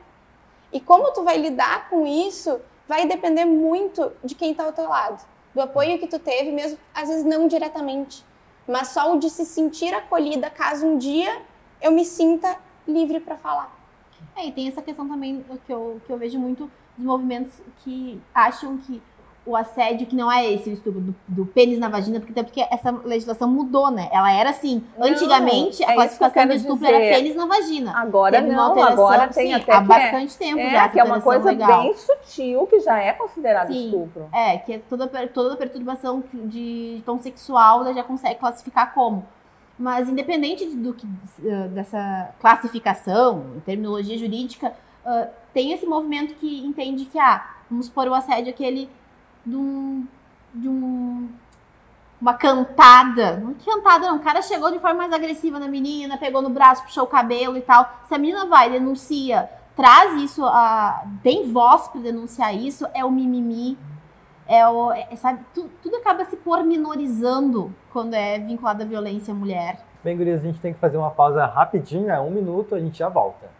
E 0.72 0.80
como 0.80 1.12
tu 1.12 1.22
vai 1.22 1.36
lidar 1.36 1.88
com 1.88 2.06
isso 2.06 2.60
vai 2.88 3.06
depender 3.06 3.44
muito 3.44 4.12
de 4.24 4.34
quem 4.34 4.54
tá 4.54 4.64
ao 4.64 4.72
teu 4.72 4.88
lado, 4.88 5.24
do 5.54 5.60
apoio 5.60 5.98
que 5.98 6.06
tu 6.06 6.18
teve, 6.18 6.50
mesmo 6.50 6.78
às 6.94 7.08
vezes 7.08 7.24
não 7.24 7.46
diretamente, 7.46 8.24
mas 8.66 8.88
só 8.88 9.14
o 9.14 9.18
de 9.18 9.30
se 9.30 9.44
sentir 9.44 9.94
acolhida 9.94 10.50
caso 10.50 10.86
um 10.86 10.98
dia 10.98 11.42
eu 11.80 11.92
me 11.92 12.04
sinta 12.04 12.58
livre 12.86 13.20
para 13.20 13.36
falar. 13.36 13.76
É, 14.34 14.46
e 14.46 14.52
tem 14.52 14.68
essa 14.68 14.80
questão 14.80 15.06
também 15.08 15.44
que 15.66 15.72
eu, 15.72 16.00
que 16.06 16.12
eu 16.12 16.16
vejo 16.16 16.38
muito 16.38 16.70
dos 16.96 17.06
movimentos 17.06 17.60
que 17.78 18.20
acham 18.34 18.78
que 18.78 19.02
o 19.44 19.56
assédio, 19.56 20.06
que 20.06 20.14
não 20.14 20.30
é 20.30 20.52
esse 20.52 20.70
o 20.70 20.72
estupro 20.72 21.00
do, 21.00 21.14
do 21.26 21.44
pênis 21.46 21.76
na 21.78 21.88
vagina, 21.88 22.20
porque 22.20 22.30
até 22.32 22.42
porque 22.44 22.60
essa 22.70 22.92
legislação 23.04 23.48
mudou, 23.48 23.90
né? 23.90 24.08
Ela 24.12 24.32
era 24.32 24.50
assim, 24.50 24.84
Não, 24.96 25.08
antigamente 25.08 25.82
é 25.82 25.86
a 25.88 25.90
eu 25.90 25.94
classificação 25.96 26.46
de 26.46 26.54
estupro 26.56 26.86
dizer. 26.86 26.94
era 27.02 27.16
pênis 27.16 27.34
na 27.34 27.46
vagina. 27.46 27.92
Agora 27.98 28.40
Teve 28.40 28.52
não, 28.54 28.80
agora 28.84 29.26
tem 29.28 29.48
sim, 29.48 29.52
até 29.52 29.72
há 29.72 29.78
é- 29.78 29.80
bastante 29.80 30.38
tempo 30.38 30.58
já 30.62 30.66
É, 30.68 30.74
essa 30.76 30.88
que 30.90 31.00
é 31.00 31.04
uma 31.04 31.20
coisa 31.20 31.50
legal. 31.50 31.82
bem 31.82 31.94
sutil 31.94 32.66
que 32.68 32.78
já 32.80 32.98
é 33.00 33.12
considerado 33.14 33.66
Sim. 33.72 33.86
estupro. 33.86 34.28
É, 34.32 34.58
que 34.58 34.74
é 34.74 34.78
toda, 34.78 35.08
toda 35.26 35.56
perturbação 35.56 36.22
de 36.32 37.02
tom 37.04 37.18
sexual 37.18 37.80
ela 37.80 37.92
já 37.94 38.04
consegue 38.04 38.38
classificar 38.38 38.94
como. 38.94 39.26
Mas 39.76 40.08
independente 40.08 40.64
de- 40.64 40.76
do 40.76 40.94
que 40.94 41.04
dessa 41.70 42.30
classificação, 42.38 43.44
terminologia 43.66 44.16
jurídica, 44.16 44.72
ah, 45.04 45.26
tem 45.52 45.72
esse 45.72 45.84
movimento 45.86 46.34
que 46.34 46.64
entende 46.64 47.04
que, 47.06 47.18
ah, 47.18 47.44
vamos 47.70 47.86
supor 47.86 48.06
o 48.06 48.14
assédio 48.14 48.50
aquele 48.50 48.88
de 49.44 49.56
um. 49.56 50.06
De 50.54 50.68
um 50.68 51.28
uma 52.20 52.34
cantada. 52.34 53.38
Não 53.38 53.50
é 53.50 53.54
cantada, 53.64 54.06
não. 54.06 54.16
O 54.16 54.20
cara 54.20 54.40
chegou 54.40 54.70
de 54.70 54.78
forma 54.78 54.98
mais 54.98 55.12
agressiva 55.12 55.58
na 55.58 55.66
menina, 55.66 56.16
pegou 56.16 56.40
no 56.40 56.50
braço, 56.50 56.84
puxou 56.84 57.02
o 57.02 57.08
cabelo 57.08 57.56
e 57.56 57.60
tal. 57.60 57.84
Se 58.06 58.14
a 58.14 58.18
menina 58.18 58.46
vai, 58.46 58.70
denuncia, 58.70 59.50
traz 59.74 60.14
isso, 60.22 60.44
a, 60.44 61.04
tem 61.22 61.50
voz 61.52 61.88
para 61.88 62.00
denunciar 62.00 62.54
isso, 62.54 62.86
é 62.94 63.04
o 63.04 63.10
mimimi, 63.10 63.76
é 64.46 64.66
o, 64.68 64.92
é, 64.92 65.16
sabe, 65.16 65.40
tu, 65.52 65.68
tudo 65.82 65.96
acaba 65.96 66.24
se 66.24 66.36
pormenorizando 66.36 67.74
quando 67.92 68.14
é 68.14 68.38
vinculado 68.38 68.84
à 68.84 68.86
violência 68.86 69.32
à 69.32 69.34
mulher. 69.34 69.80
Bem, 70.04 70.16
gurias, 70.16 70.40
a 70.40 70.44
gente 70.44 70.60
tem 70.60 70.72
que 70.72 70.80
fazer 70.80 70.96
uma 70.96 71.10
pausa 71.10 71.44
rapidinha, 71.46 72.20
um 72.20 72.30
minuto, 72.30 72.74
a 72.74 72.80
gente 72.80 72.98
já 72.98 73.08
volta. 73.08 73.50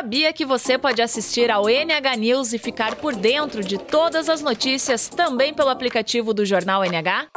Sabia 0.00 0.32
que 0.32 0.46
você 0.46 0.78
pode 0.78 1.02
assistir 1.02 1.50
ao 1.50 1.68
NH 1.68 2.16
News 2.16 2.54
e 2.54 2.58
ficar 2.58 2.96
por 2.96 3.14
dentro 3.14 3.62
de 3.62 3.76
todas 3.76 4.30
as 4.30 4.40
notícias 4.40 5.10
também 5.10 5.52
pelo 5.52 5.68
aplicativo 5.68 6.32
do 6.32 6.42
Jornal 6.42 6.82
NH? 6.82 7.28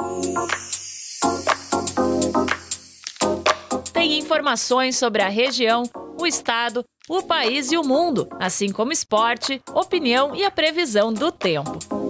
Tem 3.92 4.18
informações 4.18 4.96
sobre 4.96 5.22
a 5.22 5.28
região, 5.28 5.84
o 6.18 6.26
estado, 6.26 6.86
o 7.10 7.22
país 7.22 7.70
e 7.70 7.78
o 7.78 7.84
mundo, 7.84 8.30
assim 8.40 8.72
como 8.72 8.94
esporte, 8.94 9.62
opinião 9.74 10.34
e 10.34 10.46
a 10.46 10.50
previsão 10.50 11.12
do 11.12 11.34
tempo. 11.34 12.03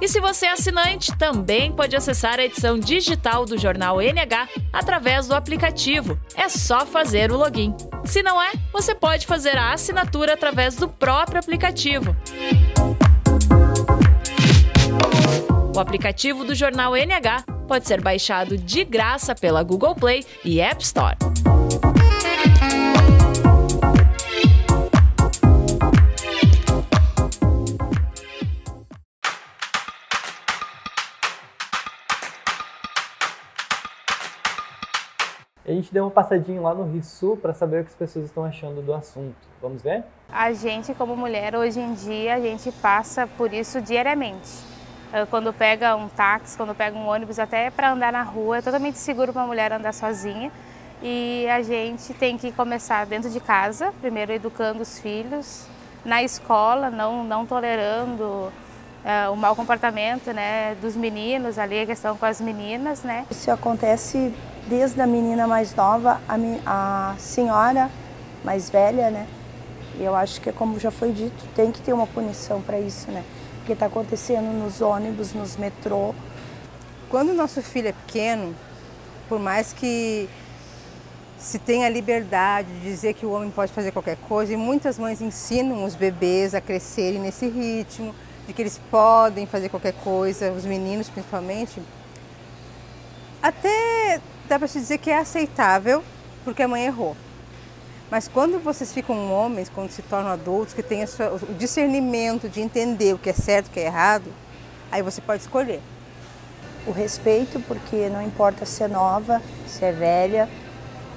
E 0.00 0.08
se 0.08 0.20
você 0.20 0.46
é 0.46 0.52
assinante, 0.52 1.16
também 1.16 1.72
pode 1.72 1.96
acessar 1.96 2.38
a 2.38 2.44
edição 2.44 2.78
digital 2.78 3.46
do 3.46 3.56
jornal 3.56 4.00
NH 4.00 4.48
através 4.72 5.26
do 5.26 5.34
aplicativo. 5.34 6.18
É 6.34 6.48
só 6.48 6.84
fazer 6.84 7.32
o 7.32 7.36
login. 7.36 7.74
Se 8.04 8.22
não 8.22 8.40
é, 8.40 8.52
você 8.72 8.94
pode 8.94 9.26
fazer 9.26 9.56
a 9.56 9.72
assinatura 9.72 10.34
através 10.34 10.76
do 10.76 10.86
próprio 10.86 11.40
aplicativo. 11.40 12.14
O 15.74 15.80
aplicativo 15.80 16.44
do 16.44 16.54
jornal 16.54 16.94
NH 16.94 17.44
pode 17.66 17.86
ser 17.86 18.00
baixado 18.00 18.56
de 18.56 18.84
graça 18.84 19.34
pela 19.34 19.62
Google 19.62 19.94
Play 19.94 20.24
e 20.44 20.60
App 20.60 20.82
Store. 20.82 21.16
Gente 35.86 35.94
deu 35.94 36.04
uma 36.04 36.10
passadinha 36.10 36.60
lá 36.60 36.74
no 36.74 36.84
Rio 36.84 37.02
Sul 37.04 37.36
para 37.36 37.54
saber 37.54 37.82
o 37.82 37.84
que 37.84 37.90
as 37.90 37.96
pessoas 37.96 38.24
estão 38.24 38.44
achando 38.44 38.82
do 38.82 38.92
assunto. 38.92 39.36
Vamos 39.62 39.82
ver? 39.82 40.02
A 40.28 40.52
gente, 40.52 40.92
como 40.94 41.16
mulher, 41.16 41.54
hoje 41.54 41.78
em 41.78 41.94
dia, 41.94 42.34
a 42.34 42.40
gente 42.40 42.72
passa 42.72 43.26
por 43.26 43.52
isso 43.52 43.80
diariamente. 43.80 44.50
Eh, 45.12 45.24
quando 45.26 45.52
pega 45.52 45.94
um 45.94 46.08
táxi, 46.08 46.56
quando 46.56 46.74
pega 46.74 46.96
um 46.96 47.06
ônibus, 47.06 47.38
até 47.38 47.70
para 47.70 47.92
andar 47.92 48.12
na 48.12 48.22
rua, 48.22 48.58
é 48.58 48.62
totalmente 48.62 48.98
seguro 48.98 49.32
para 49.32 49.42
a 49.42 49.46
mulher 49.46 49.72
andar 49.72 49.94
sozinha. 49.94 50.50
E 51.00 51.46
a 51.48 51.62
gente 51.62 52.12
tem 52.14 52.36
que 52.36 52.50
começar 52.50 53.06
dentro 53.06 53.30
de 53.30 53.38
casa, 53.38 53.92
primeiro 54.00 54.32
educando 54.32 54.82
os 54.82 54.98
filhos, 54.98 55.66
na 56.04 56.22
escola, 56.22 56.90
não, 56.90 57.22
não 57.22 57.46
tolerando 57.46 58.50
uh, 59.06 59.32
o 59.32 59.36
mau 59.36 59.54
comportamento 59.54 60.32
né, 60.32 60.74
dos 60.82 60.96
meninos, 60.96 61.58
ali 61.58 61.80
a 61.80 61.86
questão 61.86 62.16
com 62.16 62.26
as 62.26 62.40
meninas. 62.40 63.02
Né. 63.02 63.24
Isso 63.30 63.50
acontece 63.50 64.34
desde 64.66 65.00
a 65.00 65.06
menina 65.06 65.46
mais 65.46 65.74
nova, 65.74 66.20
a, 66.28 66.36
a 66.66 67.14
senhora 67.18 67.88
mais 68.44 68.68
velha, 68.68 69.10
né? 69.10 69.26
E 69.98 70.02
eu 70.02 70.14
acho 70.14 70.40
que, 70.40 70.52
como 70.52 70.78
já 70.78 70.90
foi 70.90 71.12
dito, 71.12 71.46
tem 71.54 71.72
que 71.72 71.80
ter 71.80 71.92
uma 71.92 72.06
punição 72.06 72.60
para 72.60 72.78
isso, 72.78 73.10
né? 73.10 73.24
Porque 73.58 73.72
está 73.72 73.86
acontecendo 73.86 74.52
nos 74.52 74.80
ônibus, 74.80 75.32
nos 75.32 75.56
metrô. 75.56 76.14
Quando 77.08 77.30
o 77.30 77.34
nosso 77.34 77.62
filho 77.62 77.88
é 77.88 77.92
pequeno, 77.92 78.54
por 79.28 79.38
mais 79.38 79.72
que 79.72 80.28
se 81.38 81.58
tenha 81.58 81.88
liberdade 81.88 82.68
de 82.68 82.80
dizer 82.80 83.14
que 83.14 83.24
o 83.24 83.30
homem 83.30 83.50
pode 83.50 83.72
fazer 83.72 83.90
qualquer 83.90 84.16
coisa, 84.28 84.52
e 84.52 84.56
muitas 84.56 84.98
mães 84.98 85.20
ensinam 85.20 85.84
os 85.84 85.94
bebês 85.94 86.54
a 86.54 86.60
crescerem 86.60 87.20
nesse 87.20 87.48
ritmo, 87.48 88.14
de 88.46 88.52
que 88.52 88.62
eles 88.62 88.80
podem 88.90 89.46
fazer 89.46 89.68
qualquer 89.68 89.94
coisa, 89.94 90.52
os 90.52 90.64
meninos 90.64 91.08
principalmente, 91.08 91.80
até 93.42 94.20
dá 94.48 94.58
para 94.58 94.68
se 94.68 94.78
dizer 94.78 94.98
que 94.98 95.10
é 95.10 95.18
aceitável 95.18 96.02
porque 96.44 96.62
a 96.62 96.68
mãe 96.68 96.84
errou. 96.84 97.16
Mas 98.10 98.28
quando 98.28 98.62
vocês 98.62 98.92
ficam 98.92 99.32
homens, 99.32 99.68
quando 99.68 99.90
se 99.90 100.00
tornam 100.02 100.30
adultos, 100.30 100.72
que 100.72 100.82
têm 100.82 101.02
o 101.04 101.54
discernimento 101.54 102.48
de 102.48 102.60
entender 102.60 103.12
o 103.12 103.18
que 103.18 103.30
é 103.30 103.32
certo 103.32 103.66
e 103.66 103.70
o 103.70 103.72
que 103.72 103.80
é 103.80 103.86
errado, 103.86 104.32
aí 104.92 105.02
você 105.02 105.20
pode 105.20 105.42
escolher. 105.42 105.80
O 106.86 106.92
respeito, 106.92 107.58
porque 107.66 108.08
não 108.08 108.22
importa 108.22 108.64
se 108.64 108.84
é 108.84 108.88
nova, 108.88 109.42
se 109.66 109.84
é 109.84 109.90
velha, 109.90 110.48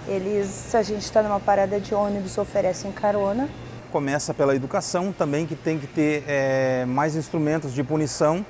eles, 0.07 0.47
se 0.47 0.75
a 0.75 0.81
gente 0.81 1.03
está 1.03 1.21
numa 1.21 1.39
parada 1.39 1.79
de 1.79 1.93
ônibus, 1.93 2.39
oferecem 2.39 2.91
carona. 2.91 3.47
Começa 3.91 4.33
pela 4.33 4.55
educação 4.55 5.11
também, 5.11 5.45
que 5.45 5.55
tem 5.55 5.79
que 5.79 5.87
ter 5.87 6.23
é, 6.27 6.85
mais 6.85 7.15
instrumentos 7.15 7.73
de 7.73 7.83
punição 7.83 8.45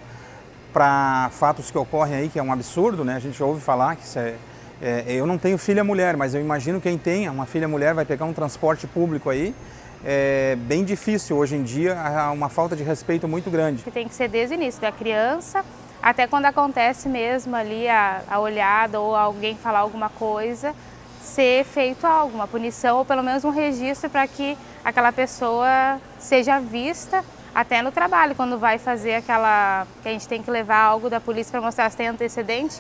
para 0.74 1.29
fatos 1.31 1.72
que 1.72 1.77
ocorrem 1.77 2.15
aí, 2.15 2.29
que 2.29 2.38
é 2.38 2.43
um 2.43 2.51
absurdo, 2.51 3.03
né? 3.03 3.15
A 3.15 3.19
gente 3.19 3.41
ouve 3.41 3.62
falar 3.62 3.96
que 3.96 4.03
isso 4.03 4.19
é 4.19 4.36
é, 4.81 5.03
eu 5.08 5.25
não 5.25 5.38
tenho 5.38 5.58
filha 5.58 5.84
mulher, 5.84 6.15
mas 6.15 6.34
eu 6.34 6.39
imagino 6.39 6.79
quem 6.79 6.98
tenha 6.98 7.31
uma 7.31 7.46
filha 7.46 7.67
mulher 7.67 7.93
vai 7.93 8.05
pegar 8.05 8.25
um 8.25 8.34
transporte 8.34 8.88
público 8.88 9.29
aí. 9.29 9.53
É 10.05 10.55
bem 10.55 10.86
difícil 10.86 11.36
hoje 11.36 11.58
em 11.58 11.63
dia, 11.63 12.00
há 12.00 12.31
uma 12.31 12.48
falta 12.48 12.75
de 12.75 12.84
respeito 12.84 13.27
muito 13.27 13.50
grande. 13.50 13.84
Que 13.84 13.91
tem 13.91 14.08
que 14.08 14.15
ser 14.15 14.29
desde 14.29 14.55
o 14.55 14.58
início, 14.58 14.79
da 14.79 14.91
criança 14.91 15.65
até 16.01 16.25
quando 16.25 16.46
acontece 16.46 17.10
mesmo 17.10 17.53
ali 17.53 17.89
a, 17.89 18.22
a 18.29 18.39
olhada 18.39 19.01
ou 19.01 19.13
alguém 19.13 19.58
falar 19.58 19.79
alguma 19.79 20.08
coisa, 20.08 20.74
ser 21.22 21.65
feito 21.65 22.08
alguma 22.08 22.48
punição 22.48 23.00
ou 23.00 23.05
pelo 23.05 23.22
menos 23.22 23.43
um 23.43 23.50
registro 23.50 24.10
para 24.10 24.25
que 24.25 24.58
aquela 24.83 25.12
pessoa 25.12 26.00
seja 26.19 26.59
vista 26.59 27.24
até 27.53 27.81
no 27.81 27.91
trabalho, 27.91 28.36
quando 28.36 28.57
vai 28.57 28.77
fazer 28.77 29.15
aquela. 29.15 29.86
que 30.01 30.09
a 30.09 30.12
gente 30.12 30.27
tem 30.27 30.41
que 30.41 30.51
levar 30.51 30.77
algo 30.77 31.09
da 31.09 31.19
polícia 31.19 31.51
para 31.51 31.62
mostrar 31.62 31.89
se 31.89 31.98
tem 31.98 32.07
antecedente, 32.07 32.79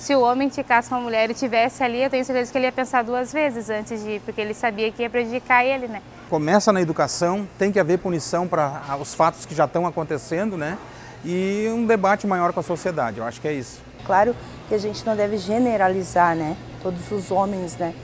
se 0.00 0.14
o 0.14 0.20
homem 0.20 0.48
indicasse 0.48 0.90
uma 0.90 1.00
mulher 1.00 1.30
e 1.30 1.34
tivesse 1.34 1.82
ali, 1.82 2.02
eu 2.02 2.08
tenho 2.08 2.24
certeza 2.24 2.50
que 2.50 2.56
ele 2.56 2.66
ia 2.66 2.72
pensar 2.72 3.04
duas 3.04 3.32
vezes 3.32 3.68
antes 3.68 4.02
de 4.02 4.12
ir, 4.12 4.20
porque 4.20 4.40
ele 4.40 4.54
sabia 4.54 4.90
que 4.90 5.02
ia 5.02 5.10
prejudicar 5.10 5.64
ele, 5.64 5.88
né? 5.88 6.00
Começa 6.28 6.72
na 6.72 6.80
educação, 6.80 7.46
tem 7.58 7.70
que 7.70 7.78
haver 7.78 7.98
punição 7.98 8.48
para 8.48 8.96
os 9.00 9.14
fatos 9.14 9.44
que 9.44 9.54
já 9.54 9.66
estão 9.66 9.86
acontecendo, 9.86 10.56
né? 10.56 10.78
E 11.22 11.68
um 11.70 11.86
debate 11.86 12.26
maior 12.26 12.52
com 12.52 12.60
a 12.60 12.62
sociedade, 12.62 13.18
eu 13.18 13.24
acho 13.24 13.40
que 13.40 13.48
é 13.48 13.52
isso. 13.52 13.82
Claro 14.06 14.34
que 14.68 14.74
a 14.74 14.78
gente 14.78 15.04
não 15.04 15.14
deve 15.14 15.36
generalizar, 15.36 16.34
né? 16.34 16.56
Todos 16.82 17.10
os 17.12 17.30
homens, 17.30 17.76
né? 17.76 17.94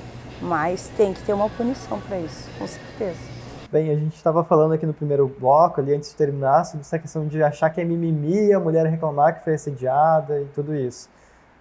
Mas 0.43 0.91
tem 0.99 1.15
que 1.15 1.23
ter 1.23 1.33
uma 1.33 1.49
punição 1.49 1.99
para 2.01 2.19
isso, 2.19 2.47
com 2.59 2.67
certeza. 2.67 3.36
Bem, 3.77 3.91
a 3.91 3.95
gente 3.95 4.17
estava 4.17 4.43
falando 4.43 4.73
aqui 4.73 4.87
no 4.87 4.95
primeiro 4.95 5.29
bloco, 5.29 5.83
ali 5.83 5.95
antes 5.95 6.09
de 6.09 6.17
terminar, 6.17 6.65
sobre 6.65 6.81
essa 6.81 6.99
questão 6.99 7.27
de 7.27 7.43
achar 7.43 7.69
que 7.69 7.79
é 7.79 7.85
mimimi 7.85 8.51
a 8.51 8.59
mulher 8.59 8.87
reclamar 8.87 9.37
que 9.37 9.45
foi 9.45 9.53
assediada 9.53 10.41
e 10.41 10.47
tudo 10.47 10.75
isso. 10.75 11.11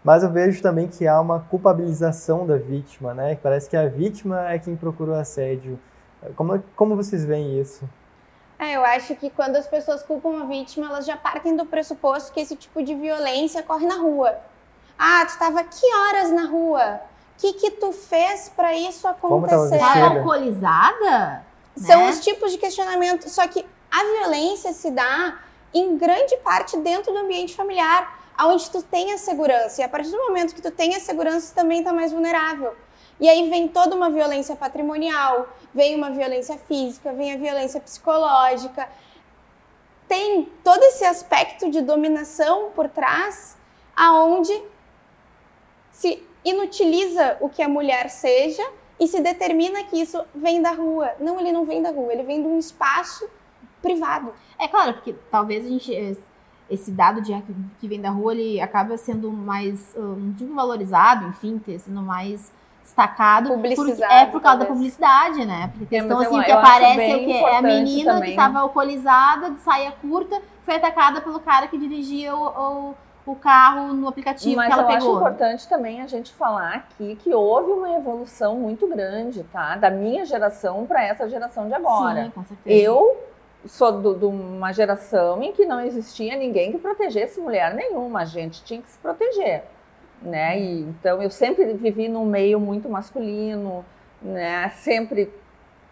Mas 0.02 0.24
eu 0.24 0.32
vejo 0.32 0.62
também 0.62 0.88
que 0.88 1.06
há 1.06 1.20
uma 1.20 1.42
culpabilização 1.42 2.48
da 2.48 2.56
vítima, 2.56 3.14
né? 3.14 3.38
Parece 3.44 3.70
que 3.70 3.76
a 3.76 3.90
vítima 3.90 4.50
é 4.50 4.58
quem 4.58 4.78
procura 4.78 5.12
o 5.12 5.16
assédio. 5.16 5.78
Como, 6.38 6.64
como 6.74 6.96
vocês 6.96 7.26
veem 7.26 7.60
isso? 7.60 7.84
É, 8.58 8.78
eu 8.78 8.86
acho 8.86 9.14
que 9.18 9.30
quando 9.30 9.58
as 9.58 9.68
pessoas 9.68 10.02
culpam 10.02 10.42
a 10.42 10.46
vítima, 10.46 10.86
elas 10.86 11.06
já 11.06 11.18
partem 11.18 11.54
do 11.54 11.66
pressuposto 11.66 12.32
que 12.32 12.40
esse 12.40 12.56
tipo 12.56 12.82
de 12.82 12.96
violência 12.96 13.60
ocorre 13.60 13.88
na 13.88 13.98
rua. 13.98 14.38
Ah, 14.98 15.26
tu 15.26 15.32
estava 15.32 15.62
que 15.66 15.86
horas 15.94 16.32
na 16.32 16.46
rua? 16.46 17.02
O 17.38 17.42
que, 17.42 17.52
que 17.56 17.72
tu 17.72 17.92
fez 17.92 18.48
para 18.56 18.74
isso 18.74 19.06
acontecer? 19.06 19.76
Estava 19.76 20.16
alcoolizada? 20.16 21.44
São 21.76 22.06
né? 22.06 22.10
os 22.10 22.20
tipos 22.20 22.52
de 22.52 22.58
questionamento. 22.58 23.30
Só 23.30 23.48
que 23.48 23.66
a 23.92 24.04
violência 24.04 24.74
se 24.74 24.92
dá 24.92 25.40
em 25.74 25.98
grande 25.98 26.38
parte 26.38 26.78
dentro 26.78 27.12
do 27.12 27.20
ambiente 27.20 27.56
familiar 27.56 28.24
aonde 28.38 28.70
tu 28.70 28.82
tem 28.82 29.14
a 29.14 29.18
segurança. 29.18 29.82
E 29.82 29.84
a 29.84 29.90
partir 29.90 30.12
do 30.12 30.18
momento 30.18 30.54
que 30.54 30.62
tu 30.62 30.72
tem 30.72 30.96
a 30.96 31.00
segurança, 31.00 31.54
tu 31.54 31.56
também 31.56 31.80
está 31.80 31.94
mais 31.94 32.12
vulnerável. 32.12 32.76
E 33.20 33.30
aí 33.30 33.50
vem 33.50 33.68
toda 33.68 33.96
uma 33.96 34.10
violência 34.10 34.56
patrimonial, 34.56 35.48
vem 35.74 35.96
uma 35.96 36.12
violência 36.12 36.58
física, 36.58 37.14
vem 37.14 37.34
a 37.34 37.38
violência 37.38 37.80
psicológica. 37.80 38.90
Tem 40.08 40.52
todo 40.64 40.84
esse 40.84 41.06
aspecto 41.06 41.72
de 41.72 41.82
dominação 41.82 42.72
por 42.76 42.90
trás, 42.90 43.58
aonde 43.96 44.62
se 45.92 46.22
inutiliza 46.44 47.38
o 47.40 47.50
que 47.50 47.62
a 47.62 47.70
mulher 47.70 48.10
seja 48.10 48.64
e 49.00 49.08
se 49.08 49.22
determina 49.22 49.84
que 49.84 50.02
isso 50.02 50.24
vem 50.34 50.62
da 50.62 50.72
rua. 50.72 51.12
Não, 51.20 51.40
ele 51.40 51.52
não 51.52 51.66
vem 51.66 51.82
da 51.82 51.92
rua, 51.92 52.14
ele 52.14 52.24
vem 52.24 52.42
de 52.42 52.48
um 52.48 52.58
espaço 52.58 53.28
privado. 53.82 54.34
É 54.58 54.68
claro, 54.68 54.94
porque 54.94 55.14
talvez 55.30 55.66
a 55.66 55.70
gente 55.70 56.18
esse 56.70 56.92
dado 56.92 57.22
de 57.22 57.32
que 57.80 57.88
vem 57.88 58.02
da 58.02 58.10
rua 58.10 58.34
ele 58.34 58.60
acaba 58.60 58.98
sendo 58.98 59.32
mais 59.32 59.96
um, 59.96 60.34
tipo 60.34 60.54
valorizado, 60.56 61.28
enfim, 61.28 61.62
sendo 61.78 62.02
mais 62.02 62.52
destacado 62.82 63.50
Publicizado, 63.50 63.98
por, 63.98 64.12
é 64.12 64.26
por 64.28 64.42
causa 64.42 64.60
da 64.60 64.66
publicidade, 64.66 65.46
né? 65.46 65.72
Porque 65.76 65.96
a 65.96 66.02
questão 66.02 66.22
é, 66.22 66.26
assim, 66.26 66.42
que 66.44 66.52
aparece 66.52 67.02
é 67.02 67.16
o 67.16 67.26
que 67.26 67.32
é 67.32 67.58
a 67.58 67.62
menina 67.62 68.14
também. 68.14 68.24
que 68.26 68.30
estava 68.30 68.60
alcoolizada, 68.60 69.52
de 69.52 69.60
saia 69.62 69.92
curta, 69.92 70.40
foi 70.64 70.76
atacada 70.76 71.22
pelo 71.22 71.40
cara 71.40 71.68
que 71.68 71.78
dirigia 71.78 72.36
o, 72.36 72.46
o, 72.46 72.96
o 73.26 73.36
carro 73.36 73.94
no 73.94 74.08
aplicativo 74.08 74.56
Mas 74.56 74.68
que 74.68 74.74
ela 74.74 74.84
eu 74.84 74.88
pegou. 74.88 75.10
acho 75.10 75.18
importante 75.18 75.68
também 75.68 76.02
a 76.02 76.08
gente 76.08 76.32
falar 76.34 76.76
aqui 76.76 77.16
que 77.16 77.34
houve 77.34 77.72
uma 77.72 77.92
evolução 77.94 78.56
muito 78.56 78.88
grande, 78.88 79.44
tá? 79.46 79.76
Da 79.76 79.90
minha 79.90 80.26
geração 80.26 80.86
para 80.86 81.04
essa 81.04 81.28
geração 81.28 81.68
de 81.68 81.74
agora. 81.74 82.26
Sim, 82.26 82.30
com 82.30 82.44
certeza. 82.44 82.82
Eu 82.84 83.18
sou 83.66 84.00
de 84.14 84.26
uma 84.26 84.72
geração 84.72 85.42
em 85.42 85.52
que 85.52 85.66
não 85.66 85.82
existia 85.82 86.36
ninguém 86.36 86.72
que 86.72 86.78
protegesse 86.78 87.42
mulher 87.42 87.74
nenhuma, 87.74 88.22
a 88.22 88.26
gente 88.26 88.64
tinha 88.64 88.80
que 88.80 88.90
se 88.90 88.98
proteger, 89.00 89.64
né? 90.22 90.60
E, 90.60 90.82
então 90.82 91.22
eu 91.22 91.32
sempre 91.32 91.74
vivi 91.74 92.08
num 92.08 92.26
meio 92.26 92.60
muito 92.60 92.88
masculino, 92.88 93.84
né? 94.22 94.70
Sempre 94.70 95.34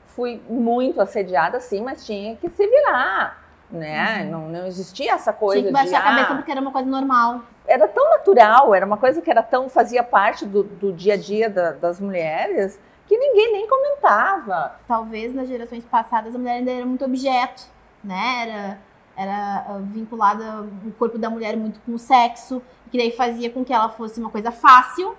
fui 0.05 0.39
muito 0.47 1.01
assediada, 1.01 1.59
sim, 1.59 1.81
mas 1.81 2.05
tinha 2.05 2.35
que 2.35 2.47
se 2.47 2.67
virar, 2.67 3.42
né? 3.73 4.23
Não, 4.29 4.47
não 4.47 4.65
existia 4.67 5.13
essa 5.13 5.33
coisa 5.33 5.67
Uhum. 5.67 5.73
Tinha 5.73 5.83
que 5.83 5.91
baixar 5.91 6.01
de 6.01 6.07
a 6.07 6.11
cabeça 6.11 6.33
ah, 6.33 6.35
porque 6.37 6.51
era 6.51 6.61
uma 6.61 6.71
coisa 6.71 6.89
normal. 6.89 7.41
era 7.67 7.87
tão 7.87 8.09
natural, 8.11 8.73
era 8.75 8.85
uma 8.85 8.97
coisa 8.97 9.21
que 9.21 9.29
era 9.29 9.41
tão 9.43 9.67
fazia 9.67 10.03
parte 10.03 10.45
do, 10.45 10.63
do 10.63 10.93
dia 10.93 11.15
a 11.15 11.17
dia 11.17 11.49
da- 11.49 11.71
das 11.71 11.99
mulheres 11.99 12.79
que 13.07 13.17
ninguém 13.17 13.51
nem 13.51 13.67
comentava. 13.67 14.75
Talvez 14.87 15.33
nas 15.33 15.47
gerações 15.47 15.83
passadas 15.83 16.33
a 16.35 16.37
mulher 16.37 16.53
ainda 16.53 16.71
era 16.71 16.85
muito 16.85 17.03
objeto, 17.03 17.63
né? 18.03 18.43
Era, 18.47 18.79
era 19.17 19.65
ah, 19.67 19.79
vinculada 19.83 20.61
o 20.85 20.91
corpo 20.93 21.17
da 21.17 21.29
mulher 21.29 21.57
muito 21.57 21.79
com 21.81 21.93
o 21.93 21.99
sexo, 21.99 22.61
que 22.91 22.97
daí 22.97 23.11
fazia 23.11 23.49
com 23.49 23.65
que 23.65 23.73
ela 23.73 23.89
fosse 23.89 24.19
uma 24.19 24.29
coisa 24.29 24.51
fácil. 24.51 25.15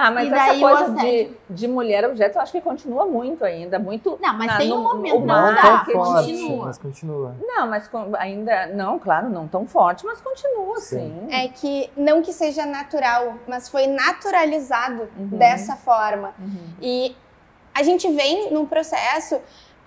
Ah, 0.00 0.12
mas 0.12 0.28
E 0.28 0.32
essa 0.32 0.58
coisa 0.60 0.94
de, 0.94 1.30
de 1.50 1.66
mulher 1.66 2.04
objeto, 2.04 2.38
eu 2.38 2.42
acho 2.42 2.52
que 2.52 2.60
continua 2.60 3.04
muito 3.04 3.44
ainda, 3.44 3.80
muito. 3.80 4.16
Não, 4.22 4.32
mas 4.34 4.52
Ah, 4.52 4.56
tem 4.58 4.68
no- 4.68 4.76
um 4.76 4.82
momento 4.84 5.20
não 5.26 5.52
Não 5.52 5.60
tão 5.60 5.84
forte, 5.86 6.30
continua. 6.30 6.66
mas 6.66 6.78
continua. 6.78 7.34
Não, 7.40 7.66
mas 7.66 7.88
com- 7.88 8.12
ainda 8.16 8.66
não, 8.68 8.96
claro, 9.00 9.28
não 9.28 9.48
tão 9.48 9.66
forte, 9.66 10.06
mas 10.06 10.20
continua 10.20 10.76
Sim. 10.78 11.26
sim. 11.28 11.34
É 11.34 11.48
que 11.48 11.90
não 11.96 12.22
que 12.22 12.32
seja 12.32 12.64
natural, 12.64 13.34
mas 13.48 13.68
foi 13.68 13.88
naturalizado 13.88 15.08
Uhum. 15.18 15.26
dessa 15.36 15.74
forma. 15.74 16.32
Uhum. 16.38 16.74
E 16.80 17.16
a 17.74 17.82
gente 17.82 18.08
vem 18.12 18.52
num 18.52 18.66
processo, 18.66 19.40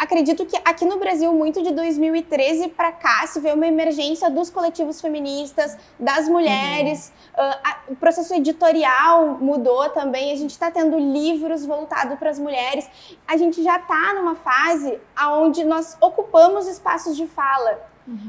acredito 0.03 0.45
que 0.47 0.57
aqui 0.65 0.83
no 0.83 0.97
Brasil, 0.97 1.31
muito 1.31 1.61
de 1.61 1.71
2013 1.71 2.69
para 2.69 2.91
cá, 2.91 3.25
se 3.27 3.39
vê 3.39 3.51
uma 3.53 3.67
emergência 3.67 4.29
dos 4.31 4.49
coletivos 4.49 4.99
feministas, 4.99 5.77
das 5.99 6.27
mulheres, 6.27 7.13
ah, 7.37 7.59
a- 7.63 7.77
o 7.89 7.95
processo 7.95 8.33
editorial 8.33 9.37
mudou 9.39 9.89
também, 9.91 10.31
a 10.31 10.35
gente 10.35 10.49
está 10.51 10.71
tendo 10.71 10.97
livros 10.97 11.65
voltados 11.65 12.17
para 12.17 12.31
as 12.31 12.39
mulheres, 12.39 12.89
a 13.27 13.37
gente 13.37 13.61
já 13.63 13.77
está 13.77 14.13
numa 14.15 14.35
fase 14.35 14.99
onde 15.35 15.63
nós 15.63 15.95
ocupamos 16.01 16.67
espaços 16.67 17.15
de 17.15 17.27
fala, 17.27 17.79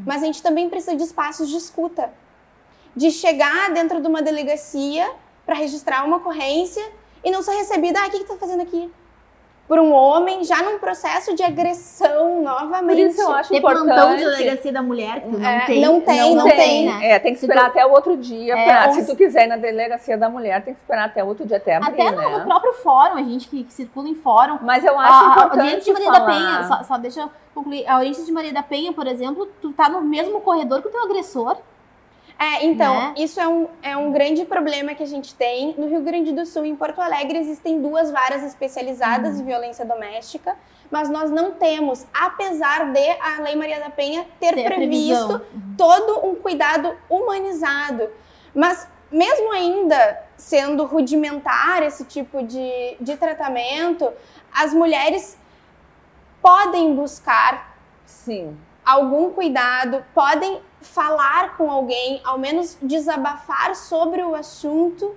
mas 0.06 0.22
a 0.22 0.26
gente 0.26 0.42
também 0.42 0.68
precisa 0.68 0.94
de 0.94 1.02
espaços 1.02 1.48
de 1.48 1.56
escuta, 1.56 2.12
de 2.94 3.10
chegar 3.10 3.70
dentro 3.72 4.00
de 4.02 4.06
uma 4.06 4.20
delegacia 4.20 5.10
para 5.46 5.54
registrar 5.56 6.04
uma 6.04 6.18
ocorrência 6.18 6.84
e 7.24 7.30
não 7.30 7.40
ser 7.42 7.52
recebida, 7.52 7.98
ah, 7.98 8.06
o 8.06 8.10
que 8.10 8.18
que 8.18 8.24
tá 8.26 8.36
fazendo 8.36 8.60
aqui? 8.62 8.92
Por 9.72 9.78
um 9.80 9.90
homem 9.94 10.44
já 10.44 10.60
num 10.62 10.78
processo 10.78 11.34
de 11.34 11.42
agressão 11.42 12.34
Por 12.36 12.42
novamente. 12.42 13.00
isso 13.06 13.22
eu 13.22 13.32
acho 13.32 13.48
Ter 13.48 13.58
plantão 13.62 13.86
de 13.86 13.92
importante. 14.20 14.36
delegacia 14.42 14.70
da 14.70 14.82
mulher, 14.82 15.22
que 15.22 15.28
não 15.28 15.48
É, 15.48 15.64
tem. 15.64 15.80
não 15.80 16.00
tem, 16.02 16.34
não 16.34 16.44
tem. 16.46 16.86
né? 16.92 17.06
É, 17.12 17.18
tem 17.18 17.32
que 17.32 17.38
esperar 17.40 17.64
tu- 17.64 17.66
até 17.70 17.86
o 17.86 17.90
outro 17.90 18.14
dia. 18.14 18.54
É, 18.54 18.64
pra- 18.66 18.88
ou 18.88 18.92
se 18.92 19.06
tu 19.06 19.16
quiser 19.16 19.44
ir 19.44 19.46
na 19.46 19.56
delegacia 19.56 20.18
da 20.18 20.28
mulher, 20.28 20.62
tem 20.62 20.74
que 20.74 20.80
esperar 20.80 21.06
até 21.06 21.24
o 21.24 21.26
outro 21.26 21.46
dia, 21.46 21.56
até 21.56 21.76
abrir, 21.76 21.90
Até 22.02 22.10
no, 22.10 22.18
né? 22.18 22.38
no 22.40 22.44
próprio 22.44 22.74
fórum, 22.74 23.14
a 23.14 23.22
gente 23.22 23.48
que, 23.48 23.64
que 23.64 23.72
circula 23.72 24.08
em 24.10 24.14
fórum. 24.14 24.58
Mas 24.60 24.84
eu 24.84 24.98
A, 25.00 25.04
acho 25.04 25.12
a, 25.14 25.18
a 25.28 25.30
importante 25.30 25.60
audiência 25.62 25.84
de 25.84 25.92
Maria 25.92 26.06
falar. 26.12 26.18
da 26.18 26.26
Penha, 26.26 26.64
só, 26.68 26.82
só 26.84 26.98
deixa 26.98 27.20
eu 27.22 27.30
concluir. 27.54 27.86
A 27.86 27.94
audiência 27.94 28.24
de 28.26 28.30
Maria 28.32 28.52
da 28.52 28.62
Penha, 28.62 28.92
por 28.92 29.06
exemplo, 29.06 29.48
tu 29.62 29.72
tá 29.72 29.88
no 29.88 30.02
mesmo 30.02 30.42
corredor 30.42 30.82
que 30.82 30.88
o 30.88 30.90
teu 30.90 31.02
agressor. 31.02 31.56
É, 32.42 32.64
então, 32.64 32.94
Né? 32.94 33.14
isso 33.18 33.40
é 33.40 33.46
um, 33.46 33.68
é 33.82 33.96
um 33.96 34.10
grande 34.10 34.44
problema 34.44 34.94
que 34.94 35.02
a 35.02 35.06
gente 35.06 35.32
tem. 35.34 35.74
No 35.78 35.86
Rio 35.86 36.00
Grande 36.00 36.32
do 36.32 36.44
Sul, 36.44 36.64
em 36.64 36.74
Porto 36.74 37.00
Alegre, 37.00 37.38
existem 37.38 37.80
duas 37.80 38.10
varas 38.10 38.42
especializadas 38.42 39.38
em 39.38 39.44
violência 39.44 39.84
doméstica, 39.84 40.56
mas 40.90 41.08
nós 41.08 41.30
não 41.30 41.52
temos, 41.52 42.04
apesar 42.12 42.90
de 42.92 43.10
a 43.20 43.40
Lei 43.42 43.54
Maria 43.54 43.78
da 43.78 43.90
Penha 43.90 44.26
ter, 44.40 44.52
previsto 44.64 45.38
previsão. 45.38 45.42
todo 45.78 46.26
um 46.26 46.34
cuidado 46.34 46.96
humanizado. 47.08 48.08
Mas 48.52 48.88
mesmo 49.10 49.52
ainda 49.52 50.18
sendo 50.36 50.84
rudimentar 50.84 51.82
esse 51.84 52.04
tipo 52.06 52.42
de, 52.42 52.96
de 53.00 53.16
tratamento, 53.16 54.10
as 54.52 54.74
mulheres 54.74 55.38
podem 56.42 56.94
buscar 56.96 57.76
Sim. 58.04 58.56
algum 58.84 59.30
cuidado, 59.30 60.04
podem 60.12 60.60
falar 60.82 61.56
com 61.56 61.70
alguém, 61.70 62.20
ao 62.24 62.38
menos 62.38 62.76
desabafar 62.82 63.74
sobre 63.74 64.22
o 64.22 64.34
assunto 64.34 65.14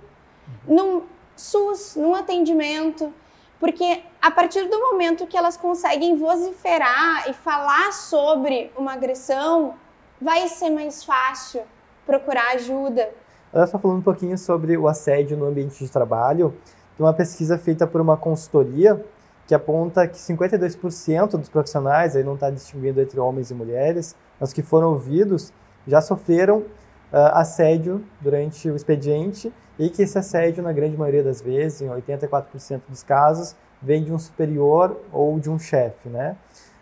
num 0.66 1.02
SUS, 1.34 1.96
num 1.96 2.14
atendimento, 2.14 3.12
porque 3.58 4.02
a 4.20 4.30
partir 4.30 4.68
do 4.68 4.78
momento 4.78 5.26
que 5.26 5.36
elas 5.36 5.56
conseguem 5.56 6.16
vociferar 6.16 7.28
e 7.28 7.32
falar 7.32 7.92
sobre 7.92 8.70
uma 8.76 8.92
agressão, 8.94 9.74
vai 10.20 10.48
ser 10.48 10.70
mais 10.70 11.04
fácil 11.04 11.62
procurar 12.04 12.54
ajuda. 12.54 13.10
Ela 13.52 13.64
está 13.64 13.78
falando 13.78 13.98
um 13.98 14.02
pouquinho 14.02 14.36
sobre 14.36 14.76
o 14.76 14.88
assédio 14.88 15.36
no 15.36 15.46
ambiente 15.46 15.82
de 15.82 15.90
trabalho. 15.90 16.54
Tem 16.96 17.04
uma 17.04 17.12
pesquisa 17.12 17.58
feita 17.58 17.86
por 17.86 18.00
uma 18.00 18.16
consultoria 18.16 19.04
que 19.46 19.54
aponta 19.54 20.06
que 20.08 20.18
52% 20.18 21.36
dos 21.38 21.48
profissionais, 21.48 22.16
aí 22.16 22.24
não 22.24 22.34
está 22.34 22.50
distinguindo 22.50 23.00
entre 23.00 23.18
homens 23.20 23.50
e 23.50 23.54
mulheres, 23.54 24.16
mas 24.40 24.52
que 24.52 24.62
foram 24.62 24.88
ouvidos, 24.88 25.52
já 25.86 26.00
sofreram 26.00 26.64
ah, 27.12 27.40
assédio 27.40 28.02
durante 28.20 28.68
o 28.70 28.76
expediente 28.76 29.52
e 29.78 29.88
que 29.88 30.02
esse 30.02 30.18
assédio, 30.18 30.62
na 30.62 30.72
grande 30.72 30.96
maioria 30.96 31.22
das 31.22 31.40
vezes, 31.40 31.82
em 31.82 31.88
84% 31.88 32.80
dos 32.88 33.02
casos, 33.02 33.54
vem 33.80 34.02
de 34.02 34.12
um 34.12 34.18
superior 34.18 34.96
ou 35.12 35.38
de 35.38 35.50
um 35.50 35.58
chefe, 35.58 36.08
né? 36.08 36.36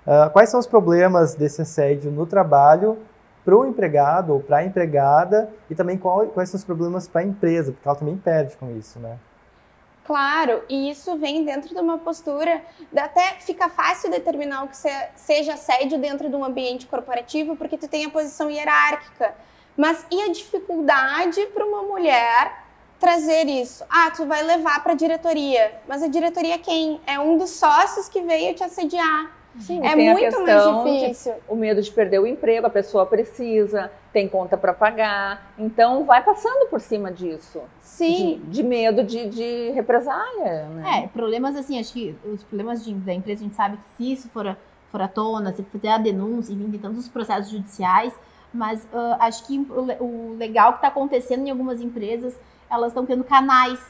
Ah, 0.07 0.31
quais 0.33 0.49
são 0.49 0.59
os 0.61 0.67
problemas 0.67 1.35
desse 1.35 1.61
assédio 1.63 2.11
no 2.11 2.25
trabalho 2.27 2.97
para 3.45 3.55
o 3.55 3.67
empregado 3.67 4.33
ou 4.33 4.41
para 4.41 4.59
a 4.59 4.65
empregada 4.65 5.51
e 5.69 5.75
também 5.75 5.99
qual- 5.99 6.27
quais 6.29 6.49
são 6.49 6.57
os 6.57 6.65
problemas 6.65 7.07
para 7.07 7.21
a 7.21 7.25
empresa, 7.25 7.73
porque 7.73 7.87
ela 7.87 7.97
também 7.99 8.17
perde 8.17 8.57
com 8.57 8.71
isso, 8.71 8.99
né? 8.99 9.19
Claro, 10.05 10.63
e 10.69 10.91
isso 10.91 11.17
vem 11.17 11.45
dentro 11.45 11.75
de 11.75 11.81
uma 11.81 11.97
postura, 11.97 12.63
até 12.95 13.37
fica 13.41 13.71
fácil 13.71 14.11
determinar 14.11 14.65
o 14.65 14.69
que 14.69 14.77
se- 14.77 15.09
seja 15.17 15.55
assédio 15.55 15.99
dentro 15.99 16.29
de 16.29 16.37
um 16.37 16.45
ambiente 16.45 16.87
corporativo, 16.87 17.57
porque 17.57 17.79
tu 17.79 17.89
tem 17.89 18.05
a 18.05 18.11
posição 18.11 18.51
hierárquica. 18.51 19.35
Mas 19.77 20.05
e 20.11 20.21
a 20.23 20.29
dificuldade 20.31 21.41
para 21.47 21.65
uma 21.65 21.83
mulher 21.83 22.65
trazer 23.01 23.47
isso? 23.49 23.83
Ah, 23.89 24.11
tu 24.11 24.27
vai 24.27 24.43
levar 24.43 24.83
para 24.83 24.93
a 24.93 24.97
diretoria, 24.97 25.75
mas 25.89 26.03
a 26.03 26.07
diretoria 26.07 26.55
é 26.57 26.59
quem? 26.59 27.01
É 27.07 27.19
um 27.19 27.39
dos 27.39 27.51
sócios 27.51 28.07
que 28.09 28.21
veio 28.21 28.55
te 28.55 28.63
assediar. 28.63 29.33
Sim, 29.61 29.79
é 29.87 29.95
tem 29.95 30.09
a 30.09 30.13
muito 30.13 30.25
questão 30.25 30.45
mais 30.85 30.99
de 31.01 31.01
difícil. 31.07 31.35
o 31.49 31.55
medo 31.55 31.81
de 31.81 31.91
perder 31.91 32.19
o 32.19 32.27
emprego, 32.27 32.67
a 32.67 32.71
pessoa 32.71 33.07
precisa, 33.07 33.91
tem 34.13 34.29
conta 34.29 34.57
para 34.57 34.73
pagar, 34.75 35.53
então 35.59 36.05
vai 36.05 36.23
passando 36.25 36.69
por 36.69 36.81
cima 36.81 37.13
disso. 37.13 37.61
Sim. 37.81 38.41
De, 38.45 38.51
de 38.51 38.63
medo 38.63 39.05
de, 39.05 39.29
de 39.29 39.71
represália, 39.71 40.65
né? 40.69 41.05
É, 41.05 41.09
problemas 41.09 41.55
assim, 41.57 41.79
acho 41.79 41.93
que 41.93 42.17
os 42.25 42.43
problemas 42.43 42.85
de- 42.85 42.95
da 42.95 43.15
empresa, 43.15 43.43
a 43.43 43.45
gente 43.45 43.57
sabe 43.57 43.77
que 43.77 43.89
se 43.97 44.13
isso 44.13 44.29
for, 44.31 44.47
a- 44.47 44.57
for 44.91 45.01
à 45.01 45.09
tona, 45.09 45.53
se 45.53 45.63
fizer 45.65 45.91
a 45.93 45.99
denúncia 45.99 46.53
e 46.53 46.57
vir 46.57 46.69
de 46.69 46.79
tantos 46.79 47.09
processos 47.09 47.51
judiciais, 47.51 48.19
mas 48.53 48.87
ah, 48.93 49.17
acho 49.21 49.47
que 49.47 49.59
o, 49.59 50.05
o 50.05 50.37
legal 50.37 50.73
que 50.73 50.79
está 50.79 50.89
acontecendo 50.89 51.47
em 51.47 51.51
algumas 51.51 51.81
empresas, 51.81 52.39
elas 52.71 52.89
estão 52.89 53.07
tendo 53.07 53.23
canais, 53.25 53.81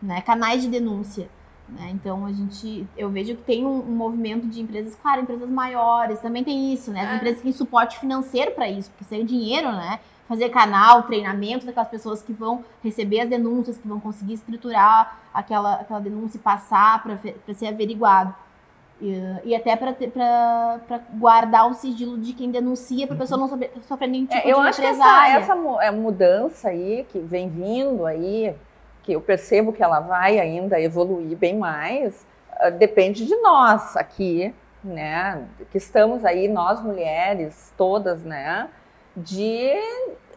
né, 0.00 0.20
canais 0.22 0.62
de 0.62 0.68
denúncia. 0.68 1.28
Né? 1.72 1.90
Então 1.92 2.26
a 2.26 2.32
gente, 2.32 2.86
eu 2.96 3.08
vejo 3.08 3.36
que 3.36 3.42
tem 3.42 3.64
um, 3.64 3.78
um 3.78 3.94
movimento 3.96 4.46
de 4.48 4.60
empresas, 4.60 4.96
claro, 5.00 5.22
empresas 5.22 5.48
maiores, 5.48 6.18
também 6.20 6.42
tem 6.42 6.72
isso, 6.72 6.90
né? 6.90 7.02
As 7.02 7.10
É. 7.10 7.16
empresas 7.16 7.42
têm 7.42 7.52
suporte 7.52 7.98
financeiro 7.98 8.50
para 8.52 8.68
isso, 8.68 8.90
porque 8.90 9.04
sem 9.04 9.24
dinheiro, 9.24 9.70
né? 9.70 10.00
Fazer 10.28 10.48
canal, 10.48 11.04
treinamento 11.04 11.66
daquelas 11.66 11.88
pessoas 11.88 12.22
que 12.22 12.32
vão 12.32 12.64
receber 12.82 13.20
as 13.20 13.28
denúncias, 13.28 13.76
que 13.78 13.86
vão 13.86 14.00
conseguir 14.00 14.34
estruturar 14.34 15.18
aquela, 15.32 15.74
aquela 15.74 16.00
denúncia 16.00 16.38
e 16.38 16.40
passar 16.40 17.02
para 17.02 17.54
ser 17.54 17.66
averiguado. 17.68 18.34
E, 19.00 19.14
e 19.44 19.54
até 19.54 19.74
para 19.76 19.94
guardar 21.14 21.68
o 21.70 21.74
sigilo 21.74 22.18
de 22.18 22.32
quem 22.32 22.50
denuncia, 22.50 23.06
para 23.06 23.16
a 23.16 23.18
pessoa 23.18 23.40
não 23.40 23.48
sofrer, 23.48 23.72
sofrer 23.88 24.08
nenhum 24.08 24.26
tipo 24.26 24.46
É, 24.46 24.52
eu 24.52 24.60
de 24.60 24.68
acho 24.68 24.80
que 24.80 24.86
essa, 24.86 25.28
essa 25.28 25.54
é, 25.80 25.90
mudança 25.90 26.68
aí 26.68 27.06
que 27.10 27.18
vem 27.18 27.48
vindo 27.48 28.04
aí, 28.04 28.54
que 29.02 29.12
eu 29.12 29.20
percebo 29.20 29.72
que 29.72 29.82
ela 29.82 30.00
vai 30.00 30.38
ainda 30.38 30.80
evoluir 30.80 31.36
bem 31.36 31.56
mais, 31.56 32.26
ah, 32.58 32.70
depende 32.70 33.26
de 33.26 33.36
nós 33.36 33.96
aqui, 33.96 34.54
né? 34.82 35.46
Que 35.70 35.78
estamos 35.78 36.24
aí, 36.24 36.48
nós 36.48 36.82
mulheres, 36.82 37.72
todas, 37.76 38.22
né? 38.24 38.68
De 39.16 39.72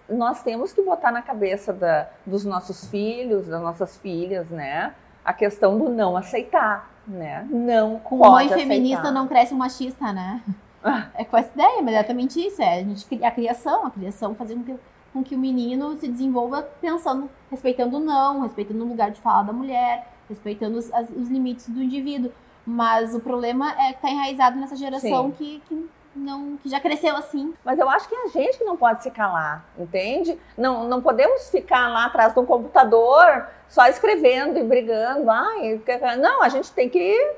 nós 0.09 0.43
temos 0.43 0.73
que 0.73 0.81
botar 0.81 1.11
na 1.11 1.21
cabeça 1.21 1.71
da, 1.71 2.07
dos 2.25 2.43
nossos 2.43 2.87
filhos, 2.87 3.47
das 3.47 3.61
nossas 3.61 3.97
filhas, 3.97 4.49
né? 4.49 4.93
A 5.23 5.33
questão 5.33 5.77
do 5.77 5.89
não 5.89 6.17
aceitar, 6.17 6.89
né? 7.07 7.47
Não 7.49 7.99
Com 7.99 8.17
pode 8.17 8.31
mãe 8.31 8.45
aceitar. 8.45 8.61
feminista 8.61 9.11
não 9.11 9.27
cresce 9.27 9.53
um 9.53 9.57
machista, 9.57 10.11
né? 10.11 10.41
Ah. 10.83 11.07
É 11.15 11.23
com 11.23 11.37
essa 11.37 11.51
ideia, 11.53 11.81
mas 11.81 11.93
é 11.93 11.97
exatamente 11.99 12.45
isso. 12.45 12.61
É 12.61 12.79
a, 12.79 12.83
gente, 12.83 13.23
a 13.23 13.31
criação, 13.31 13.85
a 13.85 13.91
criação 13.91 14.35
fazer 14.35 14.55
com 14.55 14.63
que, 14.63 14.75
com 15.13 15.23
que 15.23 15.35
o 15.35 15.39
menino 15.39 15.95
se 15.99 16.07
desenvolva 16.07 16.63
pensando, 16.81 17.29
respeitando 17.51 17.97
o 17.97 17.99
não, 17.99 18.41
respeitando 18.41 18.83
o 18.83 18.87
lugar 18.87 19.11
de 19.11 19.21
fala 19.21 19.43
da 19.43 19.53
mulher, 19.53 20.11
respeitando 20.27 20.77
os, 20.77 20.91
as, 20.91 21.09
os 21.11 21.29
limites 21.29 21.69
do 21.69 21.81
indivíduo. 21.81 22.31
Mas 22.65 23.13
o 23.13 23.19
problema 23.19 23.71
é 23.73 23.89
que 23.89 23.97
está 23.97 24.09
enraizado 24.09 24.57
nessa 24.57 24.75
geração 24.75 25.31
que, 25.31 25.61
que, 25.67 25.89
não, 26.15 26.57
que 26.57 26.69
já 26.69 26.79
cresceu 26.79 27.15
assim. 27.15 27.53
Mas 27.63 27.77
eu 27.77 27.89
acho 27.89 28.07
que 28.07 28.15
é 28.15 28.23
a 28.23 28.27
gente 28.27 28.57
que 28.57 28.63
não 28.63 28.77
pode 28.77 29.03
se 29.03 29.11
calar, 29.11 29.65
entende? 29.77 30.39
Não, 30.57 30.87
não 30.87 31.01
podemos 31.01 31.49
ficar 31.49 31.89
lá 31.89 32.05
atrás 32.05 32.33
do 32.33 32.43
computador 32.43 33.47
só 33.67 33.85
escrevendo 33.87 34.57
e 34.57 34.63
brigando. 34.63 35.29
Ai, 35.29 35.81
não, 36.19 36.41
a 36.41 36.49
gente 36.49 36.71
tem 36.71 36.89
que 36.89 37.35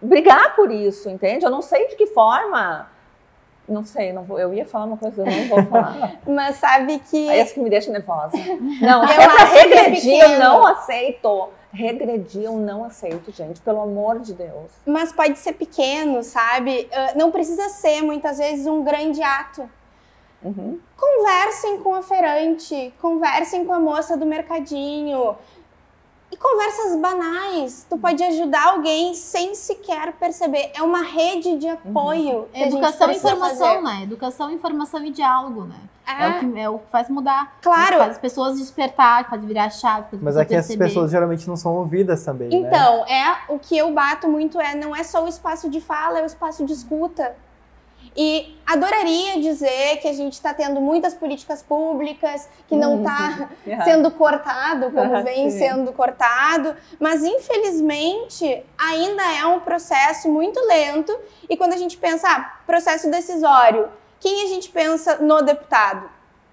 brigar 0.00 0.54
por 0.54 0.70
isso, 0.70 1.08
entende? 1.08 1.44
Eu 1.44 1.50
não 1.50 1.62
sei 1.62 1.88
de 1.88 1.96
que 1.96 2.06
forma. 2.08 2.88
Não 3.70 3.84
sei, 3.84 4.12
não 4.12 4.24
vou, 4.24 4.36
eu 4.38 4.52
ia 4.52 4.66
falar 4.66 4.86
uma 4.86 4.96
coisa, 4.96 5.22
eu 5.22 5.26
não 5.26 5.48
vou 5.48 5.62
falar. 5.66 6.16
Mas 6.26 6.56
sabe 6.56 6.98
que. 6.98 7.28
É 7.28 7.40
isso 7.40 7.54
que 7.54 7.60
me 7.60 7.70
deixa 7.70 7.92
nervosa. 7.92 8.36
Não, 8.80 9.06
se 9.08 9.14
é 9.14 9.28
pra 9.28 9.44
regredir, 9.44 10.20
eu 10.20 10.38
não 10.40 10.66
aceito. 10.66 11.48
Regredir, 11.72 12.42
eu 12.42 12.54
não 12.54 12.84
aceito, 12.84 13.30
gente, 13.30 13.60
pelo 13.60 13.80
amor 13.80 14.18
de 14.18 14.34
Deus. 14.34 14.72
Mas 14.84 15.12
pode 15.12 15.38
ser 15.38 15.52
pequeno, 15.52 16.24
sabe? 16.24 16.88
Não 17.14 17.30
precisa 17.30 17.68
ser, 17.68 18.02
muitas 18.02 18.38
vezes, 18.38 18.66
um 18.66 18.82
grande 18.82 19.22
ato. 19.22 19.70
Uhum. 20.42 20.80
Conversem 20.96 21.78
com 21.78 21.94
a 21.94 22.02
feirante, 22.02 22.92
conversem 23.00 23.64
com 23.64 23.72
a 23.72 23.78
moça 23.78 24.16
do 24.16 24.26
mercadinho, 24.26 25.36
e 26.32 26.36
conversas 26.36 26.96
banais. 26.96 27.86
Tu 27.88 27.98
pode 27.98 28.22
ajudar 28.22 28.68
alguém 28.68 29.14
sem 29.14 29.54
sequer 29.54 30.12
perceber. 30.12 30.70
É 30.74 30.82
uma 30.82 31.02
rede 31.02 31.58
de 31.58 31.68
apoio. 31.68 32.48
Uhum. 32.54 32.62
Educação 32.62 33.10
e 33.10 33.16
informação, 33.16 33.66
fazer. 33.66 33.82
né? 33.82 34.02
Educação, 34.04 34.50
informação 34.50 35.04
e 35.04 35.10
diálogo, 35.10 35.64
né? 35.64 35.76
É. 36.06 36.24
é. 36.24 36.28
o, 36.28 36.38
que, 36.38 36.60
é 36.60 36.68
o 36.68 36.78
que 36.78 36.90
faz 36.90 37.08
mudar. 37.08 37.56
Claro. 37.60 37.98
Faz 37.98 38.12
as 38.12 38.18
pessoas 38.18 38.58
despertar, 38.58 39.28
faz 39.28 39.44
virar 39.44 39.64
a 39.64 39.70
chave. 39.70 40.18
Mas 40.20 40.36
aqui 40.36 40.54
essas 40.54 40.76
pessoas 40.76 41.10
geralmente 41.10 41.46
não 41.48 41.56
são 41.56 41.74
ouvidas 41.74 42.24
também. 42.24 42.48
Né? 42.48 42.56
Então, 42.56 43.04
né? 43.04 43.12
é 43.12 43.52
o 43.52 43.58
que 43.58 43.76
eu 43.76 43.92
bato 43.92 44.28
muito 44.28 44.60
é 44.60 44.74
não 44.74 44.94
é 44.94 45.02
só 45.02 45.24
o 45.24 45.28
espaço 45.28 45.68
de 45.68 45.80
fala, 45.80 46.18
é 46.20 46.22
o 46.22 46.26
espaço 46.26 46.64
de 46.64 46.72
escuta. 46.72 47.34
E 48.16 48.56
adoraria 48.66 49.40
dizer 49.40 49.98
que 49.98 50.08
a 50.08 50.12
gente 50.12 50.32
está 50.32 50.52
tendo 50.52 50.80
muitas 50.80 51.14
políticas 51.14 51.62
públicas, 51.62 52.48
que 52.68 52.74
não 52.74 52.98
está 52.98 53.48
uhum. 53.66 53.84
sendo 53.84 54.10
cortado 54.10 54.90
como 54.90 55.22
vem 55.22 55.50
sendo 55.50 55.92
cortado, 55.92 56.76
mas 56.98 57.22
infelizmente 57.22 58.62
ainda 58.76 59.22
é 59.38 59.44
um 59.46 59.60
processo 59.60 60.28
muito 60.28 60.60
lento. 60.66 61.16
E 61.48 61.56
quando 61.56 61.72
a 61.72 61.76
gente 61.76 61.96
pensa, 61.96 62.28
ah, 62.28 62.60
processo 62.66 63.10
decisório, 63.10 63.88
quem 64.18 64.44
a 64.44 64.46
gente 64.48 64.68
pensa 64.70 65.16
no 65.16 65.42
deputado? 65.42 66.10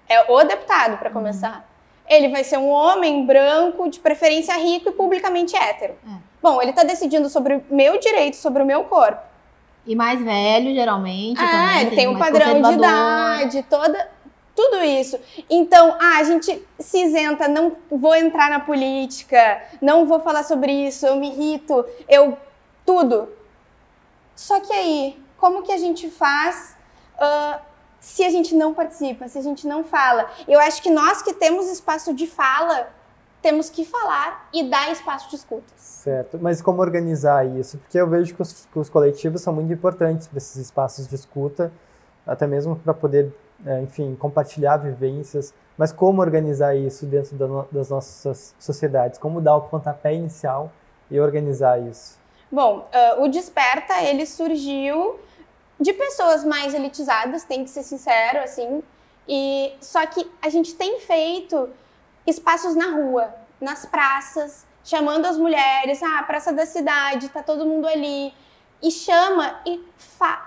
É 0.08 0.32
o 0.32 0.42
deputado, 0.44 0.96
para 0.96 1.10
começar. 1.10 1.56
Uhum. 1.56 1.62
Ele 2.08 2.28
vai 2.28 2.42
ser 2.42 2.56
um 2.56 2.70
homem 2.70 3.26
branco, 3.26 3.90
de 3.90 4.00
preferência 4.00 4.54
rico 4.54 4.88
e 4.88 4.92
publicamente 4.92 5.54
hétero. 5.54 5.94
É. 6.06 6.28
Bom, 6.40 6.62
ele 6.62 6.70
está 6.70 6.84
decidindo 6.84 7.28
sobre 7.28 7.56
o 7.56 7.64
meu 7.68 7.98
direito, 7.98 8.36
sobre 8.36 8.62
o 8.62 8.66
meu 8.66 8.84
corpo. 8.84 9.20
E 9.88 9.96
mais 9.96 10.22
velho, 10.22 10.74
geralmente. 10.74 11.40
Ah, 11.40 11.50
também, 11.50 11.80
ele 11.80 11.96
tem 11.96 12.08
um 12.08 12.18
padrão 12.18 12.60
de 12.60 12.72
idade, 12.74 13.64
toda, 13.70 14.10
tudo 14.54 14.84
isso. 14.84 15.18
Então, 15.48 15.96
ah, 15.98 16.18
a 16.18 16.24
gente 16.24 16.62
se 16.78 17.04
isenta, 17.04 17.48
não 17.48 17.74
vou 17.90 18.14
entrar 18.14 18.50
na 18.50 18.60
política, 18.60 19.62
não 19.80 20.04
vou 20.04 20.20
falar 20.20 20.42
sobre 20.42 20.70
isso, 20.70 21.06
eu 21.06 21.16
me 21.16 21.30
irrito, 21.30 21.86
eu. 22.06 22.36
tudo. 22.84 23.30
Só 24.36 24.60
que 24.60 24.72
aí, 24.74 25.18
como 25.38 25.62
que 25.62 25.72
a 25.72 25.78
gente 25.78 26.10
faz 26.10 26.76
uh, 27.16 27.58
se 27.98 28.22
a 28.24 28.30
gente 28.30 28.54
não 28.54 28.74
participa, 28.74 29.26
se 29.26 29.38
a 29.38 29.42
gente 29.42 29.66
não 29.66 29.82
fala? 29.84 30.30
Eu 30.46 30.60
acho 30.60 30.82
que 30.82 30.90
nós 30.90 31.22
que 31.22 31.32
temos 31.32 31.66
espaço 31.70 32.12
de 32.12 32.26
fala, 32.26 32.92
temos 33.42 33.70
que 33.70 33.84
falar 33.84 34.48
e 34.52 34.68
dar 34.68 34.90
espaço 34.90 35.30
de 35.30 35.36
escuta. 35.36 35.72
Certo, 35.76 36.38
mas 36.40 36.60
como 36.60 36.80
organizar 36.80 37.46
isso? 37.46 37.78
Porque 37.78 37.98
eu 37.98 38.08
vejo 38.08 38.34
que 38.34 38.42
os, 38.42 38.66
que 38.66 38.78
os 38.78 38.88
coletivos 38.88 39.40
são 39.40 39.52
muito 39.52 39.72
importantes 39.72 40.26
para 40.26 40.38
esses 40.38 40.56
espaços 40.56 41.06
de 41.06 41.14
escuta, 41.14 41.72
até 42.26 42.46
mesmo 42.46 42.76
para 42.76 42.92
poder, 42.92 43.32
é, 43.64 43.80
enfim, 43.80 44.16
compartilhar 44.16 44.76
vivências. 44.76 45.54
Mas 45.76 45.92
como 45.92 46.20
organizar 46.20 46.74
isso 46.74 47.06
dentro 47.06 47.36
da 47.36 47.46
no, 47.46 47.68
das 47.70 47.88
nossas 47.88 48.54
sociedades? 48.58 49.18
Como 49.18 49.40
dar 49.40 49.56
o 49.56 49.62
pontapé 49.62 50.14
inicial 50.14 50.72
e 51.10 51.20
organizar 51.20 51.80
isso? 51.80 52.18
Bom, 52.50 52.88
uh, 53.16 53.22
o 53.22 53.28
Desperta, 53.28 54.02
ele 54.02 54.26
surgiu 54.26 55.20
de 55.78 55.92
pessoas 55.92 56.44
mais 56.44 56.74
elitizadas, 56.74 57.44
tem 57.44 57.62
que 57.62 57.70
ser 57.70 57.82
sincero, 57.82 58.40
assim, 58.40 58.82
e 59.28 59.72
só 59.80 60.04
que 60.06 60.28
a 60.42 60.48
gente 60.48 60.74
tem 60.74 60.98
feito 60.98 61.68
espaços 62.28 62.74
na 62.74 62.90
rua, 62.90 63.34
nas 63.60 63.86
praças, 63.86 64.66
chamando 64.84 65.26
as 65.26 65.36
mulheres, 65.36 66.02
ah, 66.02 66.22
praça 66.22 66.52
da 66.52 66.66
cidade, 66.66 67.28
tá 67.28 67.42
todo 67.42 67.66
mundo 67.66 67.86
ali. 67.86 68.32
E 68.80 68.90
chama, 68.90 69.60
e 69.66 69.84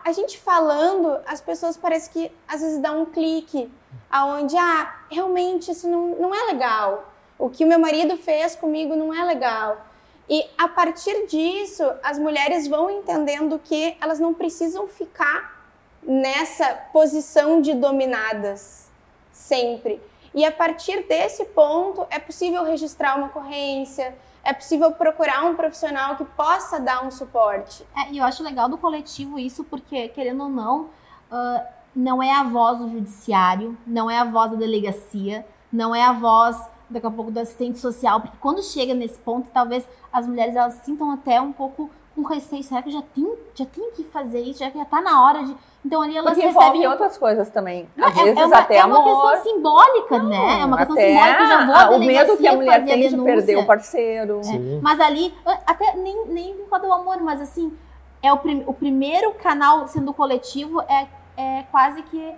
a 0.05 0.11
gente 0.13 0.37
falando, 0.37 1.19
as 1.27 1.41
pessoas 1.41 1.75
parece 1.75 2.09
que 2.09 2.31
às 2.47 2.61
vezes 2.61 2.79
dá 2.79 2.91
um 2.91 3.05
clique, 3.05 3.69
aonde, 4.09 4.55
ah, 4.55 4.95
realmente 5.09 5.71
isso 5.71 5.87
não, 5.87 6.15
não 6.15 6.33
é 6.33 6.45
legal. 6.45 7.11
O 7.37 7.49
que 7.49 7.65
o 7.65 7.67
meu 7.67 7.79
marido 7.79 8.15
fez 8.17 8.55
comigo 8.55 8.95
não 8.95 9.13
é 9.13 9.23
legal. 9.25 9.85
E 10.29 10.45
a 10.57 10.67
partir 10.67 11.27
disso, 11.27 11.83
as 12.01 12.17
mulheres 12.17 12.67
vão 12.67 12.89
entendendo 12.89 13.59
que 13.59 13.97
elas 13.99 14.19
não 14.19 14.33
precisam 14.33 14.87
ficar 14.87 15.61
nessa 16.01 16.73
posição 16.93 17.61
de 17.61 17.73
dominadas 17.73 18.89
sempre. 19.31 20.01
E 20.33 20.45
a 20.45 20.51
partir 20.51 21.03
desse 21.07 21.45
ponto 21.45 22.05
é 22.09 22.17
possível 22.17 22.63
registrar 22.63 23.17
uma 23.17 23.27
ocorrência, 23.27 24.15
é 24.43 24.53
possível 24.53 24.91
procurar 24.91 25.45
um 25.45 25.55
profissional 25.55 26.15
que 26.15 26.25
possa 26.25 26.79
dar 26.79 27.05
um 27.05 27.11
suporte. 27.11 27.85
É, 27.95 28.11
e 28.11 28.17
eu 28.17 28.25
acho 28.25 28.41
legal 28.43 28.67
do 28.67 28.77
coletivo 28.77 29.37
isso, 29.37 29.63
porque, 29.63 30.07
querendo 30.09 30.43
ou 30.43 30.49
não, 30.49 30.89
uh, 31.31 31.61
não 31.95 32.23
é 32.23 32.31
a 32.31 32.43
voz 32.43 32.79
do 32.79 32.89
judiciário, 32.89 33.77
não 33.85 34.09
é 34.09 34.17
a 34.17 34.23
voz 34.23 34.51
da 34.51 34.57
delegacia, 34.57 35.45
não 35.71 35.93
é 35.93 36.03
a 36.03 36.13
voz, 36.13 36.57
daqui 36.89 37.05
a 37.05 37.11
pouco, 37.11 37.31
do 37.31 37.39
assistente 37.39 37.79
social, 37.79 38.21
porque 38.21 38.37
quando 38.39 38.63
chega 38.63 38.93
nesse 38.93 39.19
ponto, 39.19 39.49
talvez 39.51 39.87
as 40.11 40.25
mulheres 40.25 40.55
elas 40.55 40.75
sintam 40.85 41.11
até 41.11 41.39
um 41.39 41.53
pouco 41.53 41.89
com 42.15 42.23
receio, 42.23 42.63
será 42.63 42.81
que 42.81 42.91
já 42.91 43.01
tenho, 43.01 43.37
já 43.55 43.65
tenho 43.65 43.91
que 43.91 44.03
fazer 44.03 44.41
isso? 44.41 44.59
Já 44.59 44.69
que 44.69 44.77
já 44.77 44.85
tá 44.85 45.01
na 45.01 45.23
hora 45.23 45.43
de. 45.43 45.55
Então 45.83 46.01
ali 46.01 46.15
elas 46.15 46.33
Porque 46.33 46.47
recebem. 46.47 46.87
outras 46.87 47.17
coisas 47.17 47.49
também. 47.49 47.87
Às 47.97 48.17
é, 48.17 48.23
vezes 48.23 48.39
é 48.39 48.45
uma, 48.45 48.57
até 48.57 48.77
é 48.77 48.85
uma 48.85 48.99
amor. 48.99 49.31
questão 49.31 49.43
simbólica, 49.43 50.19
Não, 50.19 50.29
né? 50.29 50.61
É 50.61 50.65
uma 50.65 50.77
questão 50.77 50.95
simbólica, 50.95 51.47
já 51.47 51.65
vou 51.65 51.75
à 51.75 51.89
O 51.91 51.99
medo 51.99 52.37
que 52.37 52.47
a 52.47 52.53
mulher 52.53 52.85
tem 52.85 53.09
de 53.09 53.17
perder 53.17 53.57
o 53.57 53.65
parceiro. 53.65 54.41
É. 54.45 54.79
Mas 54.81 54.99
ali, 54.99 55.33
até 55.65 55.95
nem, 55.95 56.27
nem 56.27 56.55
vinculado 56.57 56.85
ao 56.85 57.01
amor, 57.01 57.21
mas 57.21 57.41
assim, 57.41 57.75
é 58.21 58.31
o, 58.31 58.37
prim, 58.37 58.63
o 58.67 58.73
primeiro 58.73 59.33
canal 59.35 59.87
sendo 59.87 60.13
coletivo 60.13 60.81
é, 60.81 61.07
é 61.35 61.63
quase 61.71 62.03
que 62.03 62.35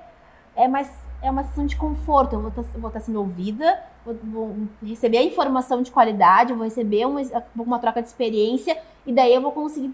é 0.55 0.67
mais 0.67 0.89
é 1.23 1.31
uma 1.31 1.41
sensação 1.43 1.65
de 1.65 1.75
conforto. 1.75 2.33
Eu 2.33 2.41
vou 2.41 2.49
estar, 2.49 2.61
vou 2.77 2.89
estar 2.89 2.99
sendo 2.99 3.19
ouvida, 3.19 3.81
vou, 4.05 4.15
vou, 4.23 4.55
receber 4.83 5.17
a 5.17 5.23
informação 5.23 5.81
de 5.81 5.91
qualidade, 5.91 6.53
vou 6.53 6.65
receber 6.65 7.05
uma, 7.05 7.21
uma 7.55 7.79
troca 7.79 8.01
de 8.01 8.09
experiência 8.09 8.77
e 9.05 9.13
daí 9.13 9.33
eu 9.33 9.41
vou 9.41 9.51
conseguir 9.51 9.93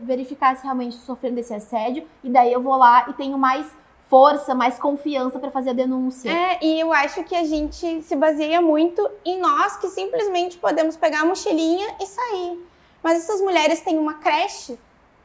verificar 0.00 0.56
se 0.56 0.64
realmente 0.64 0.92
estou 0.92 1.14
sofrendo 1.14 1.36
desse 1.36 1.54
assédio 1.54 2.04
e 2.24 2.30
daí 2.30 2.52
eu 2.52 2.60
vou 2.60 2.76
lá 2.76 3.08
e 3.08 3.12
tenho 3.12 3.36
mais 3.36 3.72
força, 4.08 4.54
mais 4.54 4.76
confiança 4.78 5.38
para 5.38 5.50
fazer 5.50 5.70
a 5.70 5.72
denúncia. 5.72 6.30
É, 6.30 6.58
e 6.60 6.80
eu 6.80 6.92
acho 6.92 7.22
que 7.22 7.34
a 7.34 7.44
gente 7.44 8.02
se 8.02 8.16
baseia 8.16 8.60
muito 8.60 9.08
em 9.24 9.38
nós 9.38 9.76
que 9.76 9.88
simplesmente 9.88 10.58
podemos 10.58 10.96
pegar 10.96 11.20
a 11.20 11.24
mochilinha 11.24 11.94
e 12.00 12.06
sair. 12.06 12.66
Mas 13.02 13.18
essas 13.18 13.40
mulheres 13.40 13.80
têm 13.80 13.98
uma 13.98 14.14
creche 14.14 14.78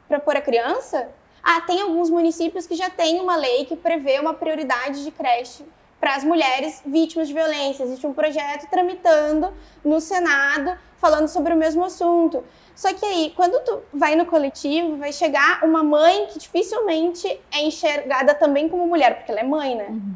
para 0.07 0.19
pôr 0.19 0.37
a 0.37 0.41
criança? 0.41 1.09
Ah, 1.47 1.61
tem 1.61 1.79
alguns 1.79 2.09
municípios 2.09 2.65
que 2.65 2.75
já 2.75 2.89
têm 2.89 3.21
uma 3.21 3.35
lei 3.35 3.65
que 3.65 3.75
prevê 3.75 4.19
uma 4.19 4.33
prioridade 4.33 5.03
de 5.03 5.11
creche 5.11 5.63
para 5.99 6.15
as 6.15 6.23
mulheres 6.23 6.81
vítimas 6.83 7.27
de 7.27 7.35
violência. 7.35 7.83
Existe 7.83 8.07
um 8.07 8.13
projeto 8.13 8.67
tramitando 8.67 9.53
no 9.83 10.01
Senado 10.01 10.75
falando 10.97 11.27
sobre 11.27 11.53
o 11.53 11.55
mesmo 11.55 11.83
assunto. 11.83 12.43
Só 12.75 12.91
que 12.95 13.05
aí, 13.05 13.31
quando 13.35 13.63
tu 13.63 13.79
vai 13.93 14.15
no 14.15 14.25
coletivo, 14.25 14.97
vai 14.97 15.13
chegar 15.13 15.63
uma 15.63 15.83
mãe 15.83 16.25
que 16.27 16.39
dificilmente 16.39 17.27
é 17.51 17.61
enxergada 17.61 18.33
também 18.33 18.67
como 18.67 18.87
mulher, 18.87 19.15
porque 19.15 19.31
ela 19.31 19.41
é 19.41 19.43
mãe, 19.43 19.75
né? 19.75 19.85
Uhum. 19.89 20.15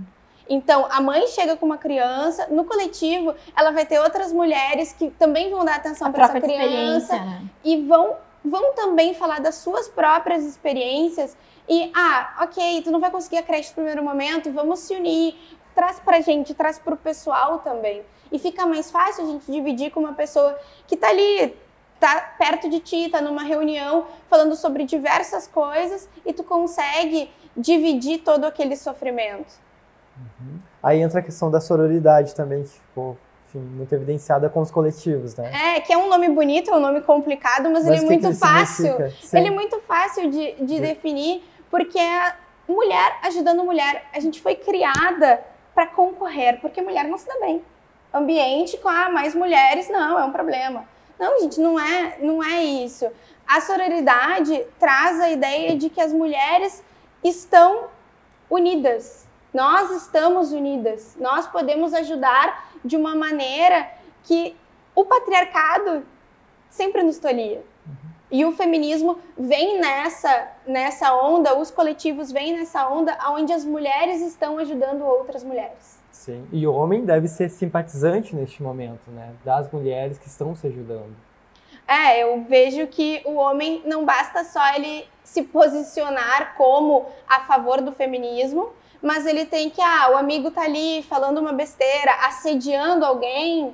Então, 0.50 0.88
a 0.90 1.00
mãe 1.00 1.28
chega 1.28 1.56
com 1.56 1.66
uma 1.68 1.78
criança, 1.78 2.48
no 2.50 2.66
coletivo, 2.66 3.36
ela 3.56 3.70
vai 3.70 3.86
ter 3.86 4.00
outras 4.00 4.34
mulheres 4.34 4.92
que 4.94 5.12
também 5.12 5.52
vão 5.52 5.64
dar 5.64 5.76
atenção 5.76 6.12
para 6.12 6.26
essa 6.26 6.42
criança 6.42 7.14
né? 7.14 7.44
e 7.64 7.84
vão 7.84 8.18
vão 8.44 8.74
também 8.74 9.14
falar 9.14 9.40
das 9.40 9.56
suas 9.56 9.88
próprias 9.88 10.44
experiências 10.44 11.36
e, 11.68 11.92
ah, 11.96 12.38
ok, 12.42 12.82
tu 12.84 12.92
não 12.92 13.00
vai 13.00 13.12
conseguir 13.12 13.38
a 13.38 13.44
creche 13.44 13.70
no 13.70 13.76
primeiro 13.76 14.04
momento, 14.04 14.52
vamos 14.52 14.80
se 14.80 14.96
unir, 14.96 15.36
traz 15.76 16.00
pra 16.00 16.20
gente, 16.20 16.54
traz 16.54 16.80
pro 16.80 16.98
pessoal 16.98 17.60
também. 17.60 18.04
E 18.32 18.40
fica 18.40 18.66
mais 18.66 18.90
fácil 18.90 19.24
a 19.24 19.28
gente 19.28 19.52
dividir 19.52 19.92
com 19.92 20.00
uma 20.00 20.14
pessoa 20.14 20.58
que 20.88 20.98
tá 20.98 21.10
ali, 21.10 21.56
tá 22.00 22.36
perto 22.38 22.70
de 22.70 22.80
ti, 22.80 23.10
tá 23.10 23.22
numa 23.22 23.44
reunião 23.44 24.08
falando 24.28 24.56
sobre 24.56 24.84
diversas 24.84 25.48
coisas 25.48 26.10
e 26.26 26.34
tu 26.34 26.44
consegue 26.44 27.32
dividir 27.56 28.20
todo 28.20 28.46
aquele 28.46 28.76
sofrimento. 28.76 29.54
Uhum. 30.18 30.60
Aí 30.82 31.02
entra 31.02 31.20
a 31.20 31.24
questão 31.24 31.52
da 31.52 31.60
sororidade 31.60 32.34
também, 32.34 32.64
que 32.64 32.70
ficou 32.70 33.18
enfim, 33.50 33.60
muito 33.60 33.94
evidenciada 33.94 34.48
com 34.48 34.62
os 34.62 34.70
coletivos, 34.70 35.36
né? 35.36 35.78
É, 35.78 35.82
que 35.82 35.92
é 35.92 35.98
um 35.98 36.08
nome 36.08 36.30
bonito, 36.30 36.70
é 36.70 36.76
um 36.76 36.80
nome 36.80 37.02
complicado, 37.02 37.64
mas, 37.70 37.86
Mas 37.86 37.88
ele 37.88 37.98
é 37.98 38.02
muito 38.02 38.38
fácil. 38.38 38.96
Ele 39.34 39.48
é 39.48 39.52
muito 39.52 39.80
fácil 39.82 40.30
de, 40.30 40.54
de 40.54 40.80
definir, 40.80 41.44
porque 41.70 41.98
é 41.98 42.36
mulher 42.68 43.18
ajudando 43.24 43.64
mulher. 43.64 44.06
A 44.14 44.20
gente 44.20 44.40
foi 44.40 44.56
criada 44.56 45.42
para 45.74 45.88
concorrer, 45.88 46.60
porque 46.62 46.82
mulher 46.82 47.06
não 47.06 47.18
se 47.18 47.28
dá 47.28 47.40
bem. 47.40 47.64
Ambiente 48.14 48.78
com 48.78 48.90
ah, 48.90 49.10
mais 49.10 49.34
mulheres, 49.34 49.90
não, 49.90 50.20
é 50.20 50.24
um 50.24 50.32
problema. 50.32 50.86
Não, 51.20 51.40
gente, 51.40 51.60
não 51.60 51.80
é, 51.80 52.18
não 52.20 52.44
é 52.44 52.64
isso. 52.64 53.12
A 53.48 53.62
sororidade 53.62 54.64
traz 54.80 55.20
a 55.20 55.30
ideia 55.30 55.76
de 55.76 55.90
que 55.90 56.00
as 56.00 56.14
mulheres 56.14 56.84
estão 57.24 57.88
unidas. 58.50 59.28
Nós 59.54 59.92
estamos 59.92 60.52
unidas. 60.52 61.16
Nós 61.20 61.48
podemos 61.48 61.94
ajudar 61.94 62.72
de 62.84 62.96
uma 62.96 63.16
maneira 63.16 63.90
que 64.24 64.56
o 64.96 65.06
patriarcado 65.06 66.06
sempre 66.70 67.04
nos 67.04 67.18
tolia. 67.18 67.64
E 68.32 68.46
o 68.46 68.52
feminismo 68.52 69.18
vem 69.36 69.80
nessa 69.80 70.52
nessa 70.68 71.16
onda, 71.16 71.58
os 71.58 71.72
coletivos 71.72 72.32
vêm 72.32 72.56
nessa 72.56 72.88
onda 72.88 73.18
onde 73.32 73.52
as 73.52 73.66
mulheres 73.66 74.22
estão 74.22 74.60
ajudando 74.60 75.04
outras 75.04 75.44
mulheres. 75.44 76.00
Sim. 76.12 76.48
E 76.52 76.68
o 76.68 76.74
homem 76.74 77.06
deve 77.06 77.28
ser 77.28 77.50
simpatizante 77.50 78.36
neste 78.36 78.62
momento, 78.62 79.10
né? 79.10 79.34
Das 79.44 79.72
mulheres 79.72 80.20
que 80.20 80.28
estão 80.28 80.56
se 80.56 80.68
ajudando. 80.68 81.16
É, 81.88 82.22
eu 82.22 82.44
vejo 82.44 82.86
que 82.86 83.24
o 83.26 83.34
homem 83.34 83.82
não 83.84 84.06
basta 84.06 84.44
só 84.44 84.76
ele 84.76 85.08
se 85.24 85.42
posicionar 85.42 86.56
como 86.56 87.08
a 87.28 87.40
favor 87.42 87.82
do 87.82 87.92
feminismo, 87.92 88.70
mas 89.02 89.26
ele 89.26 89.46
tem 89.46 89.70
que, 89.70 89.82
ah, 89.82 90.12
o 90.12 90.18
amigo 90.18 90.52
tá 90.52 90.64
ali 90.64 91.04
falando 91.04 91.38
uma 91.38 91.54
besteira, 91.54 92.12
assediando 92.26 93.06
alguém. 93.06 93.74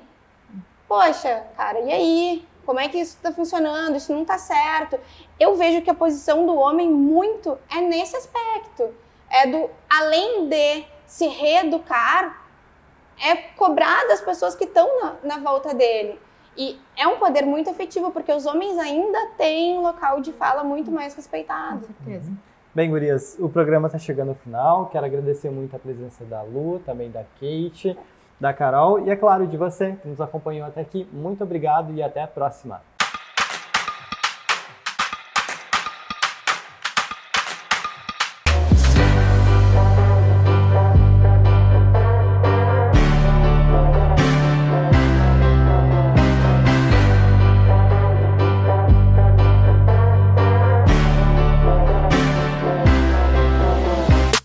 Poxa, 0.87 1.43
cara, 1.57 1.79
e 1.79 1.91
aí? 1.91 2.47
Como 2.65 2.79
é 2.79 2.89
que 2.89 2.97
isso 2.97 3.17
tá 3.21 3.31
funcionando? 3.31 3.95
Isso 3.95 4.11
não 4.11 4.25
tá 4.25 4.37
certo. 4.39 4.99
Eu 5.39 5.55
vejo 5.55 5.81
que 5.81 5.89
a 5.89 5.93
posição 5.93 6.45
do 6.45 6.55
homem 6.55 6.89
muito 6.89 7.57
é 7.69 7.79
nesse 7.79 8.15
aspecto. 8.15 8.91
É 9.29 9.47
do 9.47 9.69
além 9.89 10.47
de 10.47 10.85
se 11.05 11.27
reeducar, 11.27 12.43
é 13.23 13.35
cobrar 13.35 14.07
das 14.07 14.21
pessoas 14.21 14.55
que 14.55 14.63
estão 14.63 14.87
na, 14.99 15.15
na 15.23 15.37
volta 15.37 15.73
dele. 15.73 16.19
E 16.57 16.79
é 16.95 17.07
um 17.07 17.17
poder 17.17 17.45
muito 17.45 17.69
efetivo, 17.69 18.11
porque 18.11 18.31
os 18.31 18.45
homens 18.45 18.77
ainda 18.77 19.27
têm 19.37 19.77
um 19.77 19.81
local 19.81 20.21
de 20.21 20.31
fala 20.31 20.63
muito 20.63 20.89
mais 20.89 21.13
respeitado. 21.13 21.81
Com 21.81 21.85
certeza. 21.85 22.31
Bem, 22.75 22.89
gurias, 22.89 23.37
o 23.39 23.47
programa 23.47 23.87
está 23.87 23.97
chegando 23.97 24.31
ao 24.31 24.35
final. 24.35 24.87
Quero 24.87 25.05
agradecer 25.05 25.49
muito 25.49 25.73
a 25.77 25.79
presença 25.79 26.25
da 26.25 26.41
Lu, 26.41 26.81
também 26.85 27.09
da 27.09 27.23
Kate, 27.39 27.97
da 28.37 28.51
Carol 28.51 29.07
e, 29.07 29.09
é 29.09 29.15
claro, 29.15 29.47
de 29.47 29.55
você 29.55 29.93
que 30.01 30.09
nos 30.09 30.19
acompanhou 30.19 30.67
até 30.67 30.81
aqui. 30.81 31.07
Muito 31.13 31.41
obrigado 31.41 31.93
e 31.93 32.03
até 32.03 32.21
a 32.21 32.27
próxima. 32.27 32.81